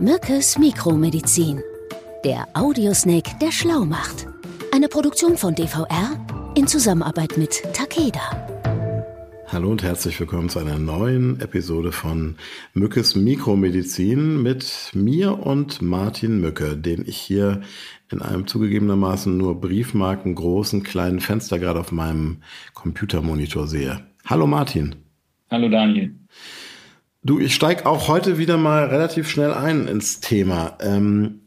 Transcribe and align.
Mückes 0.00 0.56
Mikromedizin. 0.58 1.60
Der 2.24 2.46
Audiosnake, 2.54 3.32
der 3.42 3.50
schlau 3.50 3.84
macht. 3.84 4.28
Eine 4.72 4.86
Produktion 4.86 5.36
von 5.36 5.56
DVR 5.56 6.24
in 6.54 6.68
Zusammenarbeit 6.68 7.36
mit 7.36 7.62
Takeda. 7.74 8.46
Hallo 9.48 9.70
und 9.70 9.82
herzlich 9.82 10.20
willkommen 10.20 10.50
zu 10.50 10.60
einer 10.60 10.78
neuen 10.78 11.40
Episode 11.40 11.90
von 11.90 12.36
Mückes 12.74 13.16
Mikromedizin 13.16 14.40
mit 14.40 14.92
mir 14.94 15.40
und 15.40 15.82
Martin 15.82 16.40
Mücke, 16.40 16.76
den 16.76 17.04
ich 17.04 17.16
hier 17.16 17.62
in 18.08 18.22
einem 18.22 18.46
zugegebenermaßen 18.46 19.36
nur 19.36 19.60
Briefmarken 19.60 20.36
großen 20.36 20.84
kleinen 20.84 21.18
Fenster 21.18 21.58
gerade 21.58 21.80
auf 21.80 21.90
meinem 21.90 22.42
Computermonitor 22.72 23.66
sehe. 23.66 24.06
Hallo 24.26 24.46
Martin. 24.46 24.94
Hallo 25.50 25.68
Daniel. 25.68 26.14
Du, 27.22 27.40
ich 27.40 27.54
steige 27.54 27.86
auch 27.86 28.08
heute 28.08 28.38
wieder 28.38 28.56
mal 28.56 28.84
relativ 28.84 29.28
schnell 29.28 29.52
ein 29.52 29.88
ins 29.88 30.20
Thema. 30.20 30.78
Ähm, 30.80 31.40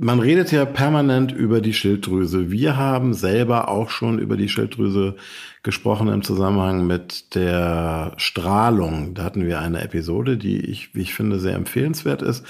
man 0.00 0.20
redet 0.20 0.52
ja 0.52 0.64
permanent 0.64 1.32
über 1.32 1.60
die 1.60 1.74
Schilddrüse. 1.74 2.50
Wir 2.50 2.76
haben 2.76 3.14
selber 3.14 3.68
auch 3.68 3.90
schon 3.90 4.18
über 4.18 4.36
die 4.36 4.48
Schilddrüse 4.48 5.16
gesprochen 5.62 6.08
im 6.08 6.22
Zusammenhang 6.22 6.86
mit 6.86 7.34
der 7.34 8.14
Strahlung. 8.16 9.14
Da 9.14 9.24
hatten 9.24 9.44
wir 9.44 9.58
eine 9.58 9.82
Episode, 9.82 10.36
die 10.36 10.58
ich, 10.60 10.94
wie 10.94 11.02
ich 11.02 11.14
finde, 11.14 11.40
sehr 11.40 11.56
empfehlenswert 11.56 12.22
ist. 12.22 12.46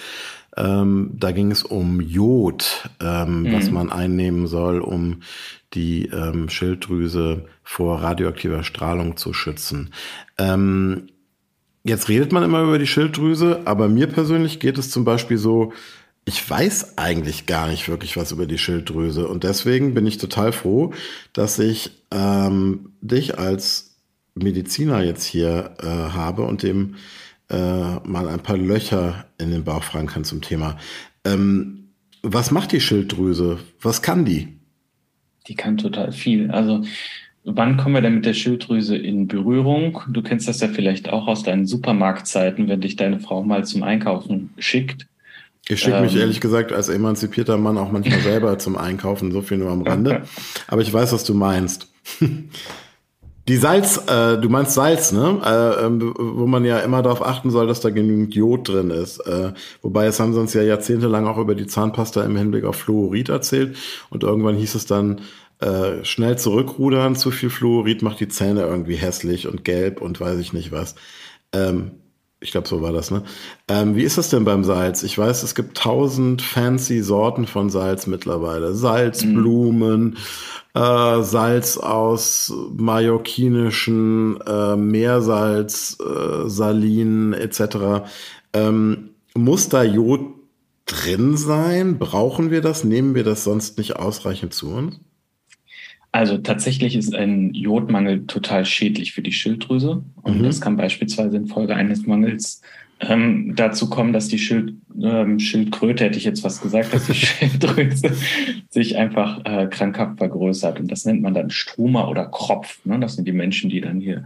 Ähm, 0.56 1.12
da 1.14 1.32
ging 1.32 1.50
es 1.50 1.62
um 1.62 2.00
Jod, 2.00 2.90
ähm, 3.00 3.42
mhm. 3.42 3.52
was 3.52 3.70
man 3.70 3.90
einnehmen 3.90 4.46
soll, 4.46 4.80
um 4.80 5.22
die 5.74 6.06
ähm, 6.06 6.48
Schilddrüse 6.48 7.46
vor 7.62 8.02
radioaktiver 8.02 8.62
Strahlung 8.62 9.16
zu 9.16 9.32
schützen. 9.32 9.90
Ähm, 10.36 11.08
Jetzt 11.88 12.10
redet 12.10 12.32
man 12.32 12.42
immer 12.42 12.62
über 12.62 12.78
die 12.78 12.86
Schilddrüse, 12.86 13.62
aber 13.64 13.88
mir 13.88 14.08
persönlich 14.08 14.60
geht 14.60 14.76
es 14.76 14.90
zum 14.90 15.06
Beispiel 15.06 15.38
so, 15.38 15.72
ich 16.26 16.48
weiß 16.48 16.98
eigentlich 16.98 17.46
gar 17.46 17.66
nicht 17.66 17.88
wirklich 17.88 18.18
was 18.18 18.30
über 18.30 18.44
die 18.44 18.58
Schilddrüse 18.58 19.26
und 19.26 19.42
deswegen 19.42 19.94
bin 19.94 20.06
ich 20.06 20.18
total 20.18 20.52
froh, 20.52 20.92
dass 21.32 21.58
ich 21.58 21.92
ähm, 22.10 22.92
dich 23.00 23.38
als 23.38 23.96
Mediziner 24.34 25.02
jetzt 25.02 25.24
hier 25.24 25.76
äh, 25.80 25.86
habe 25.86 26.42
und 26.42 26.62
dem 26.62 26.96
äh, 27.48 27.56
mal 27.56 28.28
ein 28.28 28.42
paar 28.42 28.58
Löcher 28.58 29.24
in 29.38 29.50
den 29.50 29.64
Bauch 29.64 29.82
fragen 29.82 30.08
kann 30.08 30.24
zum 30.24 30.42
Thema. 30.42 30.76
Ähm, 31.24 31.88
was 32.22 32.50
macht 32.50 32.72
die 32.72 32.82
Schilddrüse? 32.82 33.60
Was 33.80 34.02
kann 34.02 34.26
die? 34.26 34.58
Die 35.46 35.54
kann 35.54 35.78
total 35.78 36.12
viel. 36.12 36.50
Also 36.50 36.82
Wann 37.56 37.76
kommen 37.78 37.94
wir 37.94 38.02
denn 38.02 38.16
mit 38.16 38.26
der 38.26 38.34
Schilddrüse 38.34 38.96
in 38.96 39.26
Berührung? 39.26 40.00
Du 40.08 40.22
kennst 40.22 40.48
das 40.48 40.60
ja 40.60 40.68
vielleicht 40.68 41.08
auch 41.08 41.26
aus 41.26 41.42
deinen 41.42 41.66
Supermarktzeiten, 41.66 42.68
wenn 42.68 42.80
dich 42.80 42.96
deine 42.96 43.20
Frau 43.20 43.42
mal 43.42 43.64
zum 43.64 43.82
Einkaufen 43.82 44.50
schickt. 44.58 45.06
Ich 45.66 45.80
schicke 45.80 46.00
mich 46.00 46.14
ähm, 46.14 46.20
ehrlich 46.20 46.40
gesagt 46.40 46.72
als 46.72 46.88
emanzipierter 46.88 47.56
Mann 47.56 47.78
auch 47.78 47.90
manchmal 47.90 48.20
selber 48.20 48.58
zum 48.58 48.76
Einkaufen, 48.76 49.32
so 49.32 49.42
viel 49.42 49.58
nur 49.58 49.70
am 49.70 49.82
Rande. 49.82 50.22
Aber 50.66 50.82
ich 50.82 50.92
weiß, 50.92 51.12
was 51.12 51.24
du 51.24 51.34
meinst. 51.34 51.88
Die 53.48 53.56
Salz, 53.56 54.02
äh, 54.06 54.38
du 54.38 54.50
meinst 54.50 54.74
Salz, 54.74 55.12
ne? 55.12 55.40
Äh, 55.42 55.86
ähm, 55.86 56.14
wo 56.18 56.46
man 56.46 56.66
ja 56.66 56.80
immer 56.80 57.02
darauf 57.02 57.24
achten 57.24 57.50
soll, 57.50 57.66
dass 57.66 57.80
da 57.80 57.88
genügend 57.88 58.34
Jod 58.34 58.68
drin 58.68 58.90
ist. 58.90 59.20
Äh, 59.20 59.52
wobei 59.80 60.06
es 60.06 60.20
haben 60.20 60.34
sie 60.34 60.40
uns 60.40 60.52
ja 60.52 60.62
jahrzehntelang 60.62 61.26
auch 61.26 61.38
über 61.38 61.54
die 61.54 61.66
Zahnpasta 61.66 62.22
im 62.24 62.36
Hinblick 62.36 62.64
auf 62.64 62.76
Fluorid 62.76 63.30
erzählt. 63.30 63.76
Und 64.10 64.22
irgendwann 64.22 64.56
hieß 64.56 64.74
es 64.74 64.84
dann, 64.84 65.22
äh, 65.60 66.04
schnell 66.04 66.38
zurückrudern, 66.38 67.16
zu 67.16 67.30
viel 67.30 67.50
Fluorid 67.50 68.02
macht 68.02 68.20
die 68.20 68.28
Zähne 68.28 68.62
irgendwie 68.62 68.96
hässlich 68.96 69.48
und 69.48 69.64
gelb 69.64 70.00
und 70.00 70.20
weiß 70.20 70.38
ich 70.38 70.52
nicht 70.52 70.72
was. 70.72 70.94
Ähm, 71.52 71.92
ich 72.40 72.52
glaube, 72.52 72.68
so 72.68 72.82
war 72.82 72.92
das, 72.92 73.10
ne? 73.10 73.24
Ähm, 73.66 73.96
wie 73.96 74.04
ist 74.04 74.16
das 74.16 74.30
denn 74.30 74.44
beim 74.44 74.62
Salz? 74.62 75.02
Ich 75.02 75.18
weiß, 75.18 75.42
es 75.42 75.56
gibt 75.56 75.76
tausend 75.76 76.40
fancy 76.40 77.02
Sorten 77.02 77.46
von 77.46 77.68
Salz 77.68 78.06
mittlerweile. 78.06 78.74
Salzblumen, 78.74 80.16
mhm. 80.74 80.80
äh, 80.80 81.22
Salz 81.24 81.78
aus 81.78 82.52
mallorquinischen 82.76 84.40
äh, 84.46 84.76
Meersalz, 84.76 85.98
äh, 86.00 86.48
Salinen 86.48 87.32
etc. 87.32 88.06
Ähm, 88.52 89.10
muss 89.34 89.68
da 89.68 89.82
Jod 89.82 90.20
drin 90.86 91.36
sein? 91.36 91.98
Brauchen 91.98 92.52
wir 92.52 92.60
das? 92.60 92.84
Nehmen 92.84 93.16
wir 93.16 93.24
das 93.24 93.42
sonst 93.42 93.78
nicht 93.78 93.96
ausreichend 93.96 94.54
zu 94.54 94.70
uns? 94.70 95.00
Also 96.10 96.38
tatsächlich 96.38 96.96
ist 96.96 97.14
ein 97.14 97.52
Jodmangel 97.52 98.26
total 98.26 98.64
schädlich 98.64 99.12
für 99.12 99.22
die 99.22 99.32
Schilddrüse. 99.32 100.02
Und 100.22 100.38
mhm. 100.38 100.44
das 100.44 100.60
kann 100.60 100.76
beispielsweise 100.76 101.36
infolge 101.36 101.74
eines 101.74 102.06
Mangels 102.06 102.62
ähm, 103.00 103.54
dazu 103.54 103.88
kommen, 103.88 104.12
dass 104.12 104.28
die 104.28 104.38
Schild, 104.38 104.74
ähm, 105.00 105.38
Schildkröte, 105.38 106.04
hätte 106.04 106.18
ich 106.18 106.24
jetzt 106.24 106.42
was 106.42 106.60
gesagt, 106.60 106.94
dass 106.94 107.06
die 107.06 107.14
Schilddrüse 107.14 108.12
sich 108.70 108.96
einfach 108.96 109.44
äh, 109.44 109.66
krankhaft 109.66 110.18
vergrößert. 110.18 110.80
Und 110.80 110.90
das 110.90 111.04
nennt 111.04 111.22
man 111.22 111.34
dann 111.34 111.50
Struma 111.50 112.08
oder 112.08 112.26
Kropf. 112.26 112.84
Ne? 112.84 112.98
Das 112.98 113.14
sind 113.14 113.28
die 113.28 113.32
Menschen, 113.32 113.70
die 113.70 113.80
dann 113.80 114.00
hier 114.00 114.24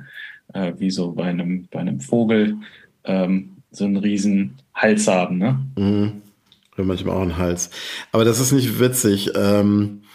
äh, 0.55 0.73
wie 0.79 0.91
so 0.91 1.13
bei 1.13 1.25
einem, 1.25 1.67
bei 1.71 1.81
einem 1.81 2.01
Vogel 2.01 2.57
ähm, 3.05 3.57
so 3.73 3.85
einen 3.85 3.97
riesen 3.97 4.55
Hals 4.75 5.09
haben. 5.09 5.39
Ne? 5.39 5.59
Mhm. 5.77 6.23
Oder 6.75 6.85
manchmal 6.85 7.17
auch 7.17 7.23
einen 7.23 7.39
Hals. 7.39 7.71
Aber 8.13 8.25
das 8.25 8.41
ist 8.41 8.53
nicht 8.53 8.79
witzig. 8.79 9.33
Ähm 9.37 9.99
äh, 9.99 10.07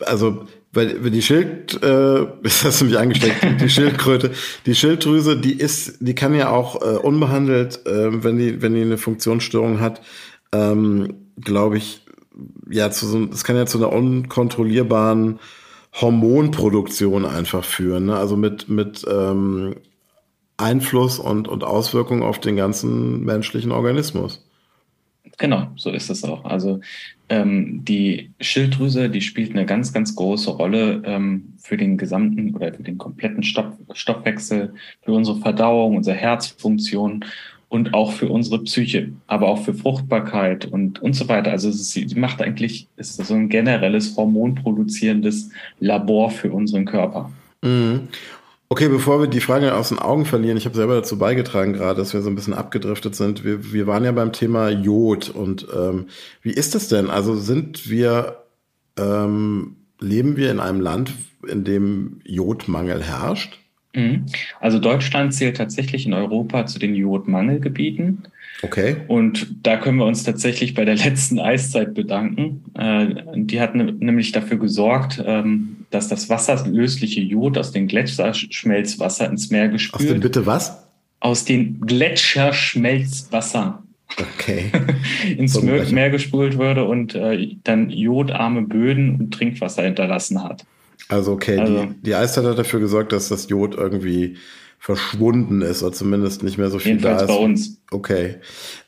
also 0.00 0.46
weil 0.72 1.10
die 1.10 1.22
Schild, 1.22 1.82
äh, 1.82 2.26
das 2.42 2.64
hast 2.64 2.82
angesteckt, 2.82 3.60
die 3.60 3.70
Schildkröte, 3.70 4.32
die 4.66 4.74
Schilddrüse, 4.74 5.36
die 5.36 5.54
ist, 5.54 5.96
die 6.00 6.14
kann 6.14 6.34
ja 6.34 6.50
auch 6.50 6.82
äh, 6.82 6.96
unbehandelt, 6.96 7.86
äh, 7.86 8.22
wenn 8.22 8.38
die, 8.38 8.60
wenn 8.60 8.74
die 8.74 8.82
eine 8.82 8.98
Funktionsstörung 8.98 9.80
hat, 9.80 10.02
ähm, 10.52 11.14
glaube 11.40 11.78
ich, 11.78 12.02
ja, 12.70 12.90
zu 12.90 13.06
so, 13.06 13.26
das 13.26 13.44
kann 13.44 13.56
ja 13.56 13.66
zu 13.66 13.78
einer 13.78 13.92
unkontrollierbaren 13.92 15.40
Hormonproduktion 16.00 17.24
einfach 17.24 17.64
führen, 17.64 18.06
ne? 18.06 18.16
also 18.16 18.36
mit 18.36 18.68
mit 18.68 19.04
ähm, 19.10 19.76
Einfluss 20.56 21.18
und 21.18 21.48
und 21.48 21.64
Auswirkungen 21.64 22.22
auf 22.22 22.38
den 22.38 22.56
ganzen 22.56 23.24
menschlichen 23.24 23.72
Organismus. 23.72 24.44
Genau, 25.38 25.68
so 25.76 25.90
ist 25.90 26.10
es 26.10 26.24
auch. 26.24 26.44
Also 26.44 26.80
ähm, 27.28 27.84
die 27.84 28.30
Schilddrüse, 28.40 29.10
die 29.10 29.20
spielt 29.20 29.50
eine 29.50 29.66
ganz, 29.66 29.92
ganz 29.92 30.14
große 30.16 30.50
Rolle 30.50 31.02
ähm, 31.04 31.54
für 31.58 31.76
den 31.76 31.96
gesamten 31.96 32.54
oder 32.54 32.72
für 32.72 32.82
den 32.82 32.98
kompletten 32.98 33.42
Stoff, 33.42 33.72
Stoffwechsel, 33.92 34.74
für 35.02 35.12
unsere 35.12 35.38
Verdauung, 35.38 35.96
unsere 35.96 36.16
Herzfunktion 36.16 37.24
und 37.68 37.92
auch 37.92 38.12
für 38.12 38.28
unsere 38.28 38.62
Psyche, 38.62 39.12
aber 39.26 39.48
auch 39.48 39.62
für 39.62 39.74
Fruchtbarkeit 39.74 40.64
und, 40.64 41.00
und 41.02 41.12
so 41.12 41.28
weiter. 41.28 41.50
Also 41.50 41.70
sie 41.70 42.06
macht 42.14 42.40
eigentlich, 42.40 42.88
ist 42.96 43.16
so 43.16 43.34
ein 43.34 43.48
generelles 43.48 44.16
hormonproduzierendes 44.16 45.50
Labor 45.80 46.30
für 46.30 46.50
unseren 46.50 46.86
Körper. 46.86 47.30
Mhm. 47.62 48.08
Okay, 48.70 48.88
bevor 48.88 49.20
wir 49.20 49.28
die 49.28 49.40
Frage 49.40 49.74
aus 49.74 49.88
den 49.88 49.98
Augen 49.98 50.26
verlieren, 50.26 50.58
ich 50.58 50.66
habe 50.66 50.76
selber 50.76 50.94
dazu 50.94 51.18
beigetragen 51.18 51.72
gerade, 51.72 51.98
dass 51.98 52.12
wir 52.12 52.20
so 52.20 52.28
ein 52.28 52.34
bisschen 52.34 52.52
abgedriftet 52.52 53.14
sind. 53.14 53.42
Wir, 53.42 53.72
wir 53.72 53.86
waren 53.86 54.04
ja 54.04 54.12
beim 54.12 54.32
Thema 54.32 54.68
Jod 54.68 55.30
und 55.30 55.66
ähm, 55.74 56.08
wie 56.42 56.50
ist 56.50 56.74
das 56.74 56.88
denn? 56.88 57.08
Also 57.08 57.34
sind 57.34 57.88
wir, 57.88 58.44
ähm, 58.98 59.76
leben 60.00 60.36
wir 60.36 60.50
in 60.50 60.60
einem 60.60 60.82
Land, 60.82 61.14
in 61.48 61.64
dem 61.64 62.20
Jodmangel 62.24 63.02
herrscht? 63.02 63.58
Mhm. 63.94 64.26
Also 64.60 64.78
Deutschland 64.78 65.32
zählt 65.32 65.56
tatsächlich 65.56 66.04
in 66.04 66.12
Europa 66.12 66.66
zu 66.66 66.78
den 66.78 66.94
Jodmangelgebieten. 66.94 68.28
Okay. 68.62 68.96
Und 69.06 69.54
da 69.62 69.76
können 69.76 69.98
wir 69.98 70.06
uns 70.06 70.24
tatsächlich 70.24 70.74
bei 70.74 70.84
der 70.84 70.96
letzten 70.96 71.38
Eiszeit 71.38 71.94
bedanken. 71.94 72.64
Äh, 72.74 73.14
die 73.36 73.60
hat 73.60 73.76
ne, 73.76 73.92
nämlich 73.92 74.32
dafür 74.32 74.58
gesorgt, 74.58 75.22
ähm, 75.24 75.84
dass 75.90 76.08
das 76.08 76.28
wasserlösliche 76.28 77.20
Jod 77.20 77.56
aus 77.56 77.70
dem 77.70 77.86
Gletscherschmelzwasser 77.86 79.30
ins 79.30 79.50
Meer 79.50 79.68
gespült. 79.68 80.02
Aus 80.02 80.08
dem 80.08 80.18
bitte 80.20 80.44
was? 80.46 80.82
Aus 81.20 81.44
dem 81.44 81.80
Gletscherschmelzwasser. 81.80 83.84
Okay. 84.18 84.72
ins 85.36 85.62
Meer, 85.62 85.84
Meer 85.90 86.10
gespült 86.10 86.58
wurde 86.58 86.82
und 86.84 87.14
äh, 87.14 87.54
dann 87.62 87.90
jodarme 87.90 88.62
Böden 88.62 89.14
und 89.16 89.32
Trinkwasser 89.32 89.84
hinterlassen 89.84 90.42
hat. 90.42 90.64
Also 91.08 91.32
okay, 91.32 91.58
also, 91.58 91.84
die, 91.84 91.94
die 92.02 92.14
Eiszeit 92.14 92.44
hat 92.44 92.58
dafür 92.58 92.80
gesorgt, 92.80 93.12
dass 93.12 93.28
das 93.28 93.48
Jod 93.48 93.76
irgendwie 93.76 94.36
verschwunden 94.78 95.60
ist 95.62 95.82
oder 95.82 95.92
zumindest 95.92 96.42
nicht 96.42 96.58
mehr 96.58 96.70
so 96.70 96.78
viel 96.78 96.98
da 96.98 97.16
ist. 97.16 97.26
bei 97.26 97.34
uns. 97.34 97.82
Okay. 97.90 98.36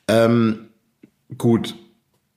Ähm, 0.09 0.69
gut. 1.37 1.75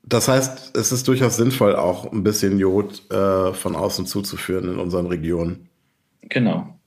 Das 0.05 0.27
heißt, 0.27 0.75
es 0.75 0.91
ist 0.91 1.07
durchaus 1.07 1.37
sinnvoll, 1.37 1.75
auch 1.75 2.11
ein 2.11 2.23
bisschen 2.23 2.59
Jod 2.59 3.09
äh, 3.09 3.53
von 3.53 3.75
außen 3.75 4.05
zuzuführen 4.05 4.73
in 4.73 4.79
unseren 4.79 5.07
Regionen. 5.07 5.69
Genau. 6.29 6.77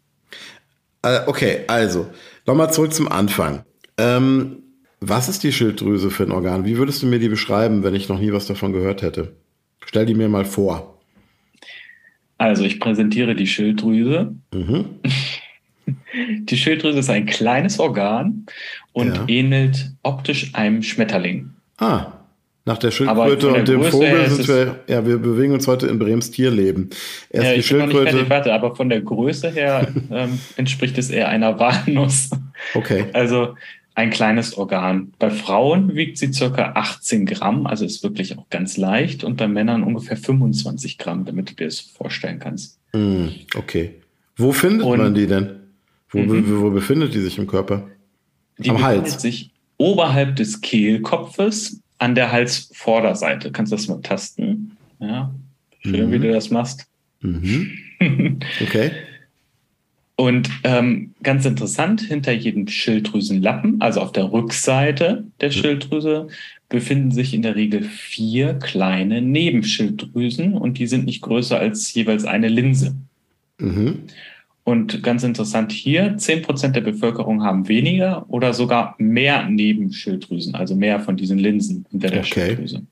Äh, 1.03 1.21
okay, 1.27 1.61
also, 1.67 2.07
nochmal 2.47 2.73
zurück 2.73 2.93
zum 2.93 3.11
Anfang. 3.11 3.65
Ähm, 3.97 4.63
was 5.01 5.29
ist 5.29 5.45
die 5.45 5.53
Schilddrüse 5.53 6.11
für 6.11 6.25
ein 6.25 6.33
Organ? 6.33 6.65
Wie 6.65 6.79
würdest 6.79 7.03
du 7.03 7.07
mir 7.07 7.19
die 7.19 7.29
beschreiben, 7.29 7.83
wenn 7.83 7.95
ich 7.95 8.09
noch 8.09 8.19
nie 8.19 8.33
was 8.33 8.47
davon 8.47 8.73
gehört 8.73 9.03
hätte? 9.03 9.37
Stell 9.85 10.05
die 10.05 10.15
mir 10.15 10.29
mal 10.29 10.45
vor. 10.45 10.99
Also, 12.39 12.65
ich 12.65 12.81
präsentiere 12.81 13.35
die 13.35 13.47
Schilddrüse. 13.47 14.35
Mhm. 14.53 14.85
Die 16.15 16.57
Schilddrüse 16.57 16.99
ist 16.99 17.11
ein 17.11 17.27
kleines 17.27 17.79
Organ 17.79 18.47
und 18.93 19.15
ja. 19.15 19.25
ähnelt 19.29 19.93
optisch 20.03 20.55
einem 20.55 20.83
Schmetterling. 20.83 21.51
Ah, 21.79 22.13
nach 22.67 22.79
der 22.79 22.91
Schildkröte 22.91 23.47
der 23.47 23.55
und 23.61 23.69
dem 23.69 23.81
Größe 23.81 23.91
Vogel 23.93 24.29
sind 24.29 24.49
wir, 24.49 24.81
ja, 24.89 25.07
wir 25.07 25.19
bewegen 25.19 25.53
uns 25.53 25.69
heute 25.69 25.87
in 25.87 26.01
Brems 26.01 26.33
Tierleben. 26.33 26.91
Erst 27.31 27.47
ja, 27.47 27.55
die 27.55 27.63
Schildkröte. 27.63 28.11
Fertig, 28.11 28.31
warte, 28.31 28.55
aber 28.55 28.75
von 28.75 28.89
der 28.89 29.01
Größe 29.03 29.51
her 29.51 29.87
ähm, 30.11 30.41
entspricht 30.57 30.99
es 30.99 31.11
eher 31.11 31.29
einer 31.29 31.61
Walnuss. 31.61 32.31
Okay. 32.75 33.05
Also 33.13 33.55
ein 33.95 34.11
kleines 34.11 34.59
Organ. 34.59 35.13
Bei 35.21 35.31
Frauen 35.31 35.95
wiegt 35.95 36.19
sie 36.19 36.33
circa 36.33 36.73
18 36.75 37.25
Gramm, 37.25 37.69
also 37.69 37.85
ist 37.85 38.03
wirklich 38.03 38.37
auch 38.37 38.49
ganz 38.51 38.77
leicht, 38.77 39.23
und 39.23 39.37
bei 39.37 39.47
Männern 39.47 39.85
ungefähr 39.85 40.17
25 40.17 40.99
Gramm, 40.99 41.25
damit 41.25 41.51
du 41.51 41.55
dir 41.55 41.67
das 41.67 41.79
vorstellen 41.79 42.41
kannst. 42.41 42.79
Mm, 42.93 43.29
okay. 43.57 43.95
Wo 44.37 44.53
findet 44.53 44.87
und, 44.87 44.99
man 44.99 45.15
die 45.15 45.29
denn? 45.29 45.51
Wo, 46.17 46.35
mhm. 46.35 46.61
wo, 46.63 46.71
befindet 46.71 47.15
die 47.15 47.21
sich 47.21 47.39
im 47.39 47.47
Körper? 47.47 47.87
Die 48.59 48.71
Am 48.71 48.83
Hals. 48.83 49.21
sich 49.21 49.51
oberhalb 49.77 50.37
des 50.37 50.61
Kehlkopfes 50.61 51.81
an 51.99 52.15
der 52.15 52.33
Halsvorderseite. 52.33 53.53
Kannst 53.53 53.73
du 53.73 53.77
das 53.77 53.89
mal 53.89 54.01
tasten? 54.01 54.77
Ja. 54.99 55.35
Schön, 55.81 56.09
mhm. 56.09 56.13
wie 56.13 56.19
du 56.19 56.33
das 56.33 56.51
machst. 56.51 56.87
Mhm. 57.21 57.71
Okay. 58.61 58.91
Und 60.17 60.51
ähm, 60.65 61.15
ganz 61.23 61.47
interessant, 61.47 62.03
hinter 62.03 62.33
jedem 62.33 62.69
Schilddrüsenlappen, 62.69 63.81
also 63.81 64.01
auf 64.01 64.13
der 64.13 64.33
Rückseite 64.33 65.25
der 65.41 65.49
mhm. 65.49 65.53
Schilddrüse, 65.53 66.29
befinden 66.69 67.11
sich 67.11 67.33
in 67.33 67.43
der 67.43 67.55
Regel 67.55 67.83
vier 67.83 68.55
kleine 68.55 69.23
Nebenschilddrüsen 69.23 70.55
und 70.55 70.79
die 70.79 70.87
sind 70.87 71.05
nicht 71.05 71.23
größer 71.23 71.59
als 71.59 71.93
jeweils 71.95 72.25
eine 72.25 72.49
Linse. 72.49 72.95
Mhm. 73.59 74.01
Und 74.67 75.05
ganz 75.05 75.23
interessant 75.23 75.71
hier, 75.71 76.17
zehn 76.19 76.43
Prozent 76.43 76.75
der 76.75 76.81
Bevölkerung 76.81 77.45
haben 77.45 77.69
weniger 77.69 78.29
oder 78.29 78.53
sogar 78.53 78.97
mehr 78.99 79.49
Nebenschilddrüsen, 79.49 80.57
also 80.57 80.75
mehr 80.75 80.99
von 80.99 81.17
diesen 81.17 81.39
Linsen 81.39 81.87
hinter 81.89 82.09
der 82.09 82.23
okay. 82.23 82.47
Schilddrüse. 82.47 82.83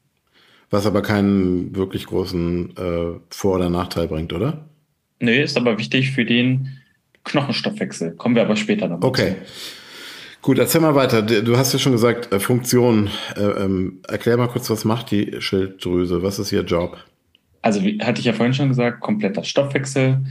Was 0.71 0.87
aber 0.87 1.03
keinen 1.03 1.75
wirklich 1.75 2.07
großen 2.07 2.77
äh, 2.77 3.19
Vor- 3.29 3.57
oder 3.57 3.71
Nachteil 3.71 4.07
bringt, 4.07 4.33
oder? 4.33 4.69
Nee, 5.19 5.43
ist 5.43 5.57
aber 5.57 5.77
wichtig 5.77 6.13
für 6.13 6.25
den 6.25 6.69
Knochenstoffwechsel. 7.25 8.13
Kommen 8.13 8.37
wir 8.37 8.43
aber 8.43 8.55
später 8.55 8.87
noch. 8.87 9.03
Okay. 9.03 9.31
Zu. 9.31 10.43
Gut, 10.43 10.61
erzähl 10.61 10.81
mal 10.81 10.95
weiter. 10.95 11.23
Du 11.23 11.57
hast 11.57 11.73
ja 11.73 11.81
schon 11.81 11.91
gesagt, 11.91 12.33
äh, 12.33 12.39
Funktion. 12.39 13.11
Äh, 13.37 13.41
ähm, 13.41 13.99
erklär 14.07 14.37
mal 14.37 14.47
kurz, 14.47 14.71
was 14.71 14.85
macht 14.85 15.11
die 15.11 15.35
Schilddrüse? 15.41 16.23
Was 16.23 16.39
ist 16.39 16.53
ihr 16.53 16.63
Job? 16.63 16.99
Also, 17.63 17.83
wie 17.83 17.99
hatte 18.01 18.21
ich 18.21 18.27
ja 18.27 18.33
vorhin 18.33 18.55
schon 18.55 18.69
gesagt, 18.69 19.01
kompletter 19.01 19.43
Stoffwechsel 19.43 20.25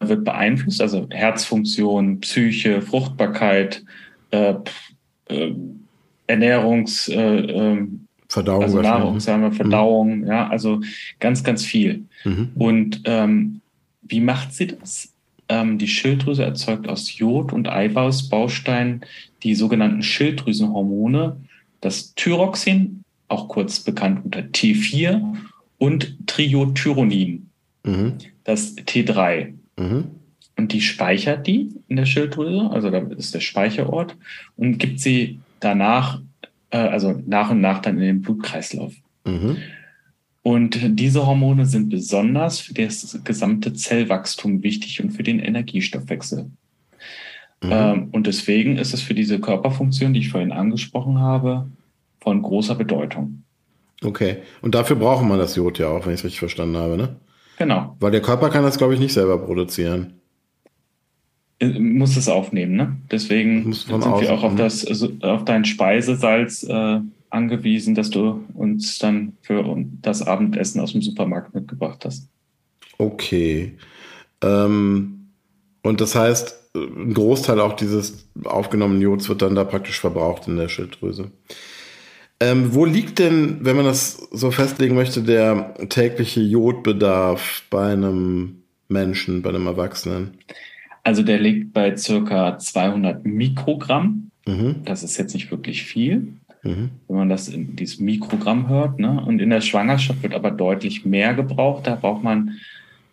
wird 0.00 0.24
beeinflusst, 0.24 0.80
also 0.80 1.06
Herzfunktion, 1.10 2.20
Psyche, 2.20 2.82
Fruchtbarkeit, 2.82 3.84
äh, 4.30 4.54
äh, 5.28 5.54
Ernährungs, 6.26 7.08
äh, 7.08 7.16
ähm, 7.16 8.06
Verdauung, 8.28 8.62
also 8.62 8.80
Nahrungs, 8.80 9.26
ne? 9.26 9.52
Verdauung, 9.52 10.18
mhm. 10.20 10.26
ja, 10.26 10.48
also 10.48 10.80
ganz, 11.20 11.44
ganz 11.44 11.64
viel. 11.64 12.04
Mhm. 12.24 12.50
Und 12.56 13.02
ähm, 13.04 13.60
wie 14.02 14.20
macht 14.20 14.52
sie 14.52 14.68
das? 14.68 15.12
Ähm, 15.48 15.78
die 15.78 15.88
Schilddrüse 15.88 16.42
erzeugt 16.42 16.88
aus 16.88 17.16
Jod 17.18 17.52
und 17.52 17.68
Eiweißbausteinen 17.68 19.04
die 19.42 19.54
sogenannten 19.54 20.02
Schilddrüsenhormone, 20.02 21.36
das 21.80 22.14
Thyroxin, 22.14 23.02
auch 23.28 23.48
kurz 23.48 23.80
bekannt 23.80 24.24
unter 24.24 24.40
T4, 24.40 25.36
und 25.78 26.16
Triothyronin, 26.26 27.50
mhm. 27.84 28.14
das 28.44 28.76
T3. 28.76 29.52
Mhm. 29.78 30.06
Und 30.56 30.72
die 30.72 30.80
speichert 30.80 31.46
die 31.46 31.74
in 31.88 31.96
der 31.96 32.06
Schilddrüse, 32.06 32.70
also 32.70 32.90
da 32.90 32.98
ist 32.98 33.34
der 33.34 33.40
Speicherort, 33.40 34.16
und 34.56 34.78
gibt 34.78 35.00
sie 35.00 35.40
danach, 35.60 36.20
äh, 36.70 36.78
also 36.78 37.20
nach 37.26 37.50
und 37.50 37.60
nach 37.60 37.80
dann 37.80 37.96
in 37.96 38.04
den 38.04 38.22
Blutkreislauf. 38.22 38.94
Mhm. 39.24 39.56
Und 40.42 40.78
diese 40.98 41.26
Hormone 41.26 41.64
sind 41.64 41.88
besonders 41.88 42.60
für 42.60 42.74
das 42.74 43.18
gesamte 43.24 43.72
Zellwachstum 43.72 44.62
wichtig 44.62 45.02
und 45.02 45.10
für 45.10 45.22
den 45.22 45.40
Energiestoffwechsel. 45.40 46.50
Mhm. 47.62 47.70
Ähm, 47.70 48.08
und 48.12 48.26
deswegen 48.26 48.76
ist 48.76 48.92
es 48.92 49.00
für 49.00 49.14
diese 49.14 49.40
Körperfunktion, 49.40 50.12
die 50.12 50.20
ich 50.20 50.28
vorhin 50.28 50.52
angesprochen 50.52 51.18
habe, 51.18 51.66
von 52.20 52.42
großer 52.42 52.74
Bedeutung. 52.74 53.42
Okay. 54.02 54.38
Und 54.60 54.74
dafür 54.74 54.96
braucht 54.96 55.24
man 55.24 55.38
das 55.38 55.56
Jod 55.56 55.78
ja 55.78 55.88
auch, 55.88 56.04
wenn 56.04 56.12
ich 56.12 56.20
es 56.20 56.24
richtig 56.24 56.40
verstanden 56.40 56.76
habe, 56.76 56.96
ne? 56.96 57.16
Genau. 57.58 57.96
Weil 58.00 58.10
der 58.10 58.22
Körper 58.22 58.50
kann 58.50 58.64
das, 58.64 58.78
glaube 58.78 58.94
ich, 58.94 59.00
nicht 59.00 59.12
selber 59.12 59.38
produzieren. 59.38 60.14
Äh, 61.60 61.78
muss 61.78 62.16
es 62.16 62.28
aufnehmen, 62.28 62.76
ne? 62.76 62.96
Deswegen 63.10 63.72
sind 63.72 64.04
wir 64.04 64.32
auch 64.32 64.42
auf, 64.42 64.56
das, 64.56 64.86
also 64.86 65.10
auf 65.20 65.44
dein 65.44 65.64
Speisesalz 65.64 66.64
äh, 66.64 67.00
angewiesen, 67.30 67.94
dass 67.94 68.10
du 68.10 68.44
uns 68.54 68.98
dann 68.98 69.34
für 69.42 69.64
das 70.02 70.22
Abendessen 70.22 70.80
aus 70.80 70.92
dem 70.92 71.02
Supermarkt 71.02 71.54
mitgebracht 71.54 72.04
hast. 72.04 72.28
Okay. 72.98 73.74
Ähm, 74.40 75.28
und 75.82 76.00
das 76.00 76.14
heißt, 76.14 76.70
ein 76.74 77.14
Großteil 77.14 77.60
auch 77.60 77.74
dieses 77.74 78.28
aufgenommenen 78.44 79.02
Jods 79.02 79.28
wird 79.28 79.42
dann 79.42 79.54
da 79.54 79.64
praktisch 79.64 80.00
verbraucht 80.00 80.48
in 80.48 80.56
der 80.56 80.68
Schilddrüse. 80.68 81.30
Ähm, 82.40 82.74
wo 82.74 82.84
liegt 82.84 83.18
denn, 83.18 83.58
wenn 83.60 83.76
man 83.76 83.84
das 83.84 84.28
so 84.32 84.50
festlegen 84.50 84.94
möchte, 84.94 85.22
der 85.22 85.74
tägliche 85.88 86.40
Jodbedarf 86.40 87.62
bei 87.70 87.92
einem 87.92 88.62
Menschen, 88.88 89.42
bei 89.42 89.50
einem 89.50 89.66
Erwachsenen? 89.66 90.32
Also 91.04 91.22
der 91.22 91.38
liegt 91.38 91.72
bei 91.72 91.96
circa 91.96 92.58
200 92.58 93.24
Mikrogramm. 93.24 94.30
Mhm. 94.46 94.76
Das 94.84 95.02
ist 95.02 95.16
jetzt 95.16 95.34
nicht 95.34 95.50
wirklich 95.50 95.84
viel, 95.84 96.34
mhm. 96.62 96.90
wenn 97.08 97.16
man 97.16 97.28
das 97.28 97.48
in 97.48 97.76
dieses 97.76 98.00
Mikrogramm 98.00 98.68
hört. 98.68 98.98
Ne? 98.98 99.22
Und 99.24 99.40
in 99.40 99.50
der 99.50 99.60
Schwangerschaft 99.60 100.22
wird 100.22 100.34
aber 100.34 100.50
deutlich 100.50 101.04
mehr 101.04 101.34
gebraucht. 101.34 101.86
Da 101.86 101.94
braucht 101.94 102.24
man 102.24 102.58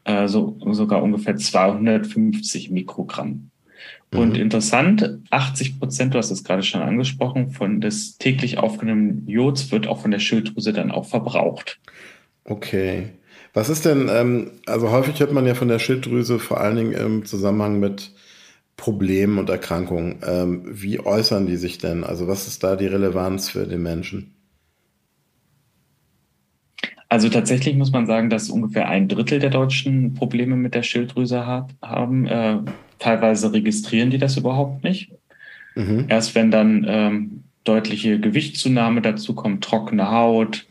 äh, 0.06 0.28
so, 0.28 0.58
sogar 0.72 1.04
ungefähr 1.04 1.36
250 1.36 2.72
Mikrogramm. 2.72 3.51
Und 4.14 4.34
mhm. 4.34 4.42
interessant, 4.42 5.20
80 5.30 5.80
Prozent, 5.80 6.14
du 6.14 6.18
hast 6.18 6.32
es 6.32 6.44
gerade 6.44 6.64
schon 6.64 6.82
angesprochen, 6.82 7.52
von 7.52 7.80
des 7.80 8.18
täglich 8.18 8.58
aufgenommenen 8.58 9.28
Jods 9.28 9.72
wird 9.72 9.88
auch 9.88 10.02
von 10.02 10.12
der 10.12 10.20
Schilddrüse 10.20 10.74
dann 10.74 10.92
auch 10.92 11.06
verbraucht. 11.06 11.80
Okay. 12.44 13.10
Was 13.54 13.70
ist 13.70 13.86
denn, 13.86 14.10
ähm, 14.10 14.52
also 14.66 14.92
häufig 14.92 15.20
hört 15.20 15.32
man 15.32 15.46
ja 15.46 15.56
von 15.56 15.68
der 15.68 15.80
Schilddrüse 15.80 16.40
vor 16.40 16.60
allen 16.60 16.76
Dingen 16.76 16.94
im 16.94 17.26
Zusammenhang 17.26 17.80
mit 17.80 18.12
Problemen 18.82 19.38
und 19.38 19.48
Erkrankungen. 19.48 20.16
Ähm, 20.26 20.64
wie 20.66 21.00
äußern 21.00 21.46
die 21.46 21.58
sich 21.58 21.78
denn? 21.78 22.04
Also 22.04 22.28
was 22.28 22.48
ist 22.48 22.64
da 22.64 22.76
die 22.76 22.88
Relevanz 22.88 23.48
für 23.48 23.68
den 23.68 23.84
Menschen? 23.84 24.34
Also 27.08 27.30
tatsächlich 27.30 27.76
muss 27.76 27.92
man 27.92 28.08
sagen, 28.08 28.32
dass 28.32 28.50
ungefähr 28.50 28.88
ein 28.88 29.08
Drittel 29.08 29.38
der 29.38 29.52
Deutschen 29.52 30.16
Probleme 30.16 30.56
mit 30.56 30.74
der 30.74 30.82
Schilddrüse 30.82 31.46
hat, 31.46 31.76
haben. 31.84 32.26
Äh, 32.26 32.58
teilweise 33.02 33.52
registrieren 33.52 34.12
die 34.12 34.20
das 34.20 34.38
überhaupt 34.38 34.84
nicht. 34.84 35.12
Mhm. 35.76 36.06
Erst 36.08 36.36
wenn 36.36 36.52
dann 36.52 36.86
ähm, 36.88 37.44
deutliche 37.64 38.20
Gewichtszunahme 38.20 39.02
dazu 39.02 39.34
kommt, 39.34 39.64
trockene 39.64 40.12
Haut, 40.12 40.68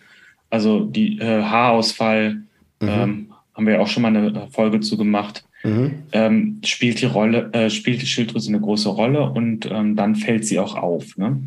also 0.49 0.85
die 0.85 1.19
äh, 1.19 1.43
Haarausfall, 1.43 2.35
mhm. 2.81 2.89
ähm, 2.89 3.33
haben 3.55 3.67
wir 3.67 3.75
ja 3.75 3.81
auch 3.81 3.89
schon 3.89 4.03
mal 4.03 4.17
eine 4.17 4.49
Folge 4.51 4.81
zu 4.81 4.97
gemacht, 4.97 5.45
mhm. 5.65 6.03
ähm, 6.13 6.61
spielt 6.65 7.01
die 7.01 7.07
Rolle, 7.07 7.51
äh, 7.53 7.69
spielt 7.69 8.01
die 8.01 8.07
Schilddrüse 8.07 8.49
eine 8.49 8.61
große 8.61 8.89
Rolle 8.89 9.31
und 9.31 9.69
ähm, 9.71 9.97
dann 9.97 10.15
fällt 10.17 10.47
sie 10.47 10.59
auch 10.59 10.77
auf. 10.77 11.17
Ne? 11.17 11.41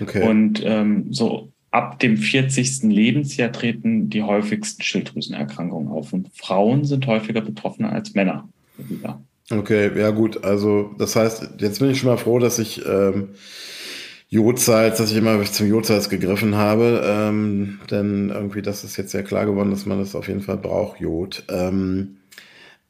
Okay. 0.00 0.28
Und 0.28 0.62
ähm, 0.64 1.12
so 1.12 1.48
ab 1.70 1.98
dem 1.98 2.16
40. 2.16 2.84
Lebensjahr 2.84 3.50
treten 3.50 4.08
die 4.08 4.22
häufigsten 4.22 4.82
Schilddrüsenerkrankungen 4.82 5.88
auf. 5.88 6.12
Und 6.12 6.30
Frauen 6.32 6.84
sind 6.84 7.06
häufiger 7.08 7.40
betroffen 7.40 7.84
als 7.84 8.14
Männer. 8.14 8.48
Okay, 9.50 9.90
ja 9.98 10.10
gut. 10.10 10.42
Also 10.44 10.94
das 10.98 11.16
heißt, 11.16 11.50
jetzt 11.58 11.78
bin 11.78 11.90
ich 11.90 11.98
schon 11.98 12.10
mal 12.10 12.16
froh, 12.16 12.38
dass 12.38 12.58
ich 12.58 12.84
ähm, 12.86 13.30
Jodsalz, 14.28 14.98
dass 14.98 15.10
ich 15.10 15.18
immer 15.18 15.42
zum 15.44 15.68
Jodsalz 15.68 16.08
gegriffen 16.08 16.56
habe. 16.56 17.02
Ähm, 17.04 17.80
denn 17.90 18.30
irgendwie, 18.30 18.62
das 18.62 18.84
ist 18.84 18.96
jetzt 18.96 19.10
sehr 19.12 19.22
klar 19.22 19.44
geworden, 19.46 19.70
dass 19.70 19.86
man 19.86 19.98
das 19.98 20.14
auf 20.14 20.28
jeden 20.28 20.40
Fall 20.40 20.56
braucht, 20.56 21.00
Jod. 21.00 21.44
Ähm, 21.50 22.16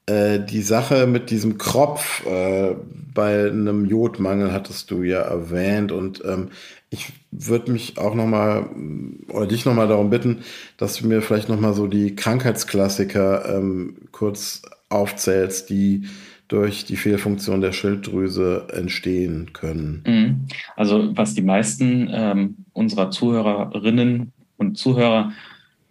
äh, 0.06 0.38
die 0.40 0.62
Sache 0.62 1.06
mit 1.06 1.30
diesem 1.30 1.58
Kropf 1.58 2.24
äh, 2.26 2.74
bei 3.14 3.48
einem 3.48 3.86
Jodmangel 3.86 4.52
hattest 4.52 4.90
du 4.90 5.02
ja 5.02 5.20
erwähnt 5.20 5.92
und 5.92 6.22
ähm, 6.24 6.50
ich 6.90 7.12
würde 7.30 7.72
mich 7.72 7.98
auch 7.98 8.14
noch 8.14 8.26
mal 8.26 8.68
oder 9.28 9.46
dich 9.46 9.64
noch 9.64 9.74
mal 9.74 9.88
darum 9.88 10.10
bitten, 10.10 10.44
dass 10.76 10.96
du 10.96 11.06
mir 11.08 11.22
vielleicht 11.22 11.48
noch 11.48 11.58
mal 11.58 11.74
so 11.74 11.86
die 11.86 12.14
Krankheitsklassiker 12.14 13.56
ähm, 13.56 13.96
kurz 14.12 14.62
aufzählst, 14.90 15.70
die 15.70 16.06
durch 16.48 16.84
die 16.84 16.96
Fehlfunktion 16.96 17.60
der 17.60 17.72
Schilddrüse 17.72 18.66
entstehen 18.72 19.52
können. 19.52 20.02
Mhm. 20.06 20.40
Also 20.76 21.16
was 21.16 21.34
die 21.34 21.42
meisten 21.42 22.08
ähm, 22.12 22.56
unserer 22.72 23.10
Zuhörerinnen 23.10 24.32
und 24.56 24.76
Zuhörer 24.76 25.32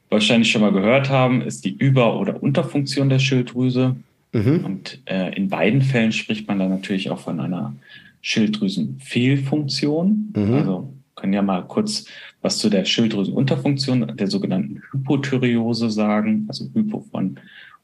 wahrscheinlich 0.10 0.52
schon 0.52 0.62
mal 0.62 0.72
gehört 0.72 1.10
haben, 1.10 1.42
ist 1.42 1.66
die 1.66 1.76
Über- 1.76 2.18
oder 2.20 2.42
Unterfunktion 2.42 3.10
der 3.10 3.20
Schilddrüse. 3.20 3.96
Mhm. 4.32 4.64
Und 4.64 5.02
äh, 5.06 5.36
in 5.36 5.50
beiden 5.50 5.82
Fällen 5.82 6.12
spricht 6.12 6.48
man 6.48 6.60
dann 6.60 6.70
natürlich 6.70 7.10
auch 7.10 7.20
von 7.20 7.40
einer 7.40 7.76
Schilddrüsenfehlfunktion. 8.22 10.34
Mhm. 10.36 10.54
Also 10.54 10.94
können 11.16 11.34
ja 11.34 11.42
mal 11.42 11.64
kurz 11.64 12.06
was 12.42 12.60
zu 12.60 12.70
der 12.70 12.86
Schilddrüsenunterfunktion, 12.86 14.16
der 14.18 14.28
sogenannten 14.28 14.84
Hypothyreose 14.92 15.90
sagen. 15.90 16.46
Also 16.48 16.70
Hypo 16.74 17.04
von 17.12 17.40